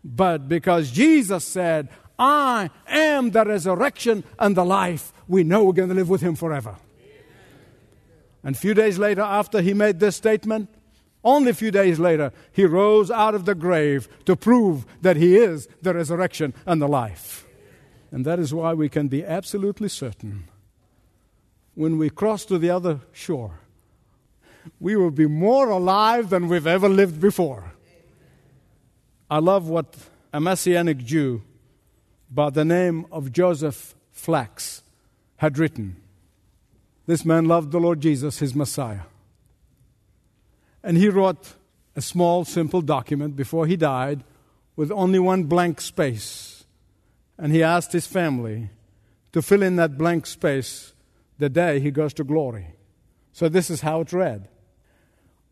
But 0.02 0.48
because 0.48 0.90
Jesus 0.90 1.44
said, 1.44 1.88
I 2.18 2.70
am 2.86 3.30
the 3.30 3.44
resurrection 3.44 4.24
and 4.38 4.56
the 4.56 4.64
life. 4.64 5.12
We 5.28 5.44
know 5.44 5.64
we're 5.64 5.72
going 5.72 5.88
to 5.88 5.94
live 5.94 6.08
with 6.08 6.20
him 6.20 6.36
forever. 6.36 6.76
And 8.44 8.54
a 8.54 8.58
few 8.58 8.74
days 8.74 8.98
later, 8.98 9.22
after 9.22 9.60
he 9.60 9.74
made 9.74 9.98
this 9.98 10.16
statement, 10.16 10.68
only 11.24 11.50
a 11.50 11.54
few 11.54 11.70
days 11.70 11.98
later, 11.98 12.30
he 12.52 12.66
rose 12.66 13.10
out 13.10 13.34
of 13.34 13.46
the 13.46 13.54
grave 13.54 14.08
to 14.26 14.36
prove 14.36 14.84
that 15.00 15.16
he 15.16 15.36
is 15.36 15.66
the 15.80 15.94
resurrection 15.94 16.52
and 16.66 16.80
the 16.80 16.88
life. 16.88 17.46
And 18.12 18.24
that 18.26 18.38
is 18.38 18.52
why 18.52 18.74
we 18.74 18.88
can 18.88 19.08
be 19.08 19.24
absolutely 19.24 19.88
certain 19.88 20.44
when 21.74 21.98
we 21.98 22.10
cross 22.10 22.44
to 22.46 22.58
the 22.58 22.70
other 22.70 23.00
shore, 23.12 23.60
we 24.80 24.96
will 24.96 25.10
be 25.10 25.26
more 25.26 25.68
alive 25.68 26.30
than 26.30 26.48
we've 26.48 26.66
ever 26.66 26.88
lived 26.88 27.20
before. 27.20 27.72
I 29.30 29.38
love 29.38 29.68
what 29.68 29.96
a 30.32 30.40
Messianic 30.40 30.98
Jew 30.98 31.42
by 32.30 32.50
the 32.50 32.64
name 32.64 33.06
of 33.10 33.32
Joseph 33.32 33.94
Flacks 34.14 34.82
had 35.36 35.58
written. 35.58 35.96
This 37.06 37.24
man 37.24 37.46
loved 37.46 37.70
the 37.70 37.80
Lord 37.80 38.00
Jesus, 38.00 38.38
his 38.38 38.54
Messiah. 38.54 39.02
And 40.82 40.96
he 40.96 41.08
wrote 41.08 41.54
a 41.96 42.00
small, 42.00 42.44
simple 42.44 42.80
document 42.80 43.36
before 43.36 43.66
he 43.66 43.76
died 43.76 44.24
with 44.76 44.90
only 44.90 45.18
one 45.18 45.44
blank 45.44 45.80
space. 45.80 46.64
And 47.38 47.52
he 47.52 47.62
asked 47.62 47.92
his 47.92 48.06
family 48.06 48.70
to 49.32 49.42
fill 49.42 49.62
in 49.62 49.76
that 49.76 49.98
blank 49.98 50.26
space 50.26 50.94
the 51.38 51.48
day 51.48 51.80
he 51.80 51.90
goes 51.90 52.14
to 52.14 52.24
glory. 52.24 52.68
So 53.32 53.48
this 53.48 53.70
is 53.70 53.80
how 53.80 54.00
it 54.00 54.12
read 54.12 54.48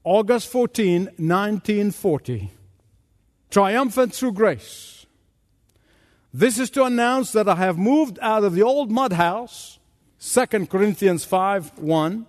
August 0.05 0.49
14, 0.49 1.05
1940. 1.17 2.51
Triumphant 3.51 4.15
through 4.15 4.33
grace 4.33 5.03
this 6.35 6.59
is 6.59 6.71
to 6.71 6.85
announce 6.85 7.33
that 7.33 7.49
I 7.49 7.57
have 7.57 7.77
moved 7.77 8.19
out 8.23 8.43
of 8.43 8.55
the 8.55 8.63
old 8.63 8.91
mud 8.91 9.13
house, 9.13 9.79
2 10.23 10.47
Corinthians 10.67 11.25
5 11.25 11.81
1, 11.81 12.27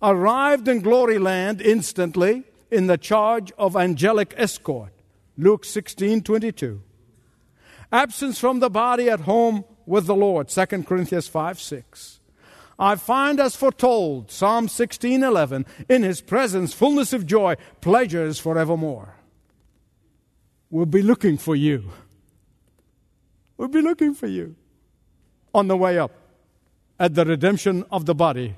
arrived 0.00 0.68
in 0.68 0.80
glory 0.80 1.18
land 1.18 1.60
instantly 1.60 2.44
in 2.70 2.86
the 2.86 2.96
charge 2.96 3.50
of 3.58 3.74
angelic 3.74 4.32
escort, 4.36 4.92
Luke 5.36 5.64
16 5.64 6.22
22. 6.22 6.80
Absence 7.90 8.38
from 8.38 8.60
the 8.60 8.70
body 8.70 9.10
at 9.10 9.20
home 9.20 9.64
with 9.84 10.06
the 10.06 10.14
Lord, 10.14 10.48
2 10.48 10.66
Corinthians 10.84 11.26
5 11.26 11.60
6. 11.60 12.20
I 12.78 12.94
find 12.94 13.40
as 13.40 13.56
foretold, 13.56 14.30
Psalm 14.30 14.68
16:11, 14.68 15.66
in 15.88 16.04
his 16.04 16.20
presence 16.20 16.72
fullness 16.72 17.12
of 17.12 17.26
joy, 17.26 17.56
pleasures 17.80 18.38
forevermore. 18.38 19.16
We'll 20.70 20.86
be 20.86 21.02
looking 21.02 21.36
for 21.36 21.56
you. 21.56 21.90
We'll 23.56 23.66
be 23.66 23.82
looking 23.82 24.14
for 24.14 24.28
you 24.28 24.54
on 25.52 25.66
the 25.66 25.76
way 25.76 25.98
up 25.98 26.12
at 26.98 27.14
the 27.14 27.24
redemption 27.24 27.84
of 27.90 28.06
the 28.06 28.14
body. 28.14 28.56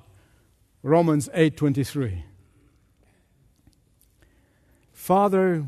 Romans 0.83 1.29
8:23. 1.35 2.25
Father, 4.93 5.67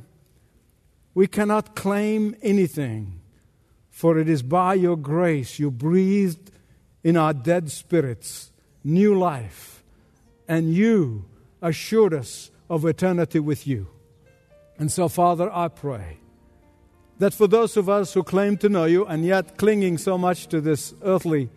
we 1.14 1.26
cannot 1.26 1.74
claim 1.74 2.34
anything, 2.42 3.20
for 3.90 4.18
it 4.18 4.28
is 4.28 4.42
by 4.42 4.74
your 4.74 4.96
grace 4.96 5.58
you 5.58 5.70
breathed 5.70 6.50
in 7.02 7.16
our 7.16 7.34
dead 7.34 7.70
spirits 7.70 8.52
new 8.84 9.14
life, 9.18 9.82
and 10.48 10.72
you 10.74 11.24
assured 11.60 12.14
us 12.14 12.50
of 12.68 12.84
eternity 12.84 13.38
with 13.38 13.66
you. 13.66 13.88
And 14.78 14.90
so, 14.90 15.08
Father, 15.08 15.50
I 15.52 15.68
pray 15.68 16.18
that 17.18 17.34
for 17.34 17.46
those 17.46 17.76
of 17.76 17.88
us 17.88 18.14
who 18.14 18.22
claim 18.22 18.56
to 18.58 18.68
know 18.68 18.84
you 18.84 19.04
and 19.04 19.24
yet 19.24 19.58
clinging 19.58 19.98
so 19.98 20.16
much 20.16 20.46
to 20.48 20.60
this 20.60 20.94
earthly 21.02 21.50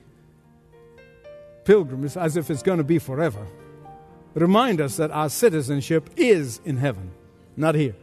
pilgrimage 1.66 2.16
as 2.16 2.38
if 2.38 2.50
it's 2.50 2.64
going 2.64 2.78
to 2.78 2.84
be 2.84 3.00
forever, 3.00 3.46
remind 4.34 4.80
us 4.80 4.98
that 4.98 5.12
our 5.12 5.30
citizenship 5.30 6.10
is 6.16 6.62
in 6.64 6.78
heaven, 6.78 7.12
not 7.58 7.76
here. 7.76 7.96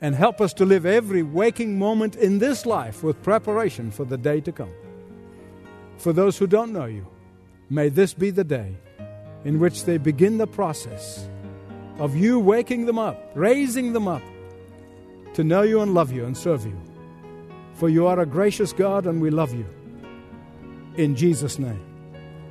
And 0.00 0.14
help 0.14 0.40
us 0.40 0.52
to 0.54 0.64
live 0.64 0.86
every 0.86 1.22
waking 1.22 1.78
moment 1.78 2.16
in 2.16 2.38
this 2.38 2.66
life 2.66 3.02
with 3.02 3.22
preparation 3.22 3.90
for 3.90 4.04
the 4.04 4.18
day 4.18 4.40
to 4.42 4.52
come. 4.52 4.72
For 5.98 6.12
those 6.12 6.38
who 6.38 6.46
don't 6.46 6.72
know 6.72 6.84
you, 6.84 7.06
may 7.70 7.88
this 7.88 8.14
be 8.14 8.30
the 8.30 8.44
day 8.44 8.76
in 9.44 9.58
which 9.58 9.84
they 9.84 9.96
begin 9.96 10.38
the 10.38 10.46
process 10.46 11.28
of 11.98 12.14
you 12.14 12.38
waking 12.38 12.84
them 12.84 12.98
up, 12.98 13.30
raising 13.34 13.92
them 13.92 14.06
up 14.06 14.22
to 15.34 15.44
know 15.44 15.62
you 15.62 15.80
and 15.80 15.94
love 15.94 16.12
you 16.12 16.26
and 16.26 16.36
serve 16.36 16.66
you. 16.66 16.78
For 17.74 17.88
you 17.88 18.06
are 18.06 18.20
a 18.20 18.26
gracious 18.26 18.72
God 18.72 19.06
and 19.06 19.20
we 19.20 19.30
love 19.30 19.54
you. 19.54 19.66
In 20.96 21.14
Jesus' 21.14 21.58
name, 21.58 21.80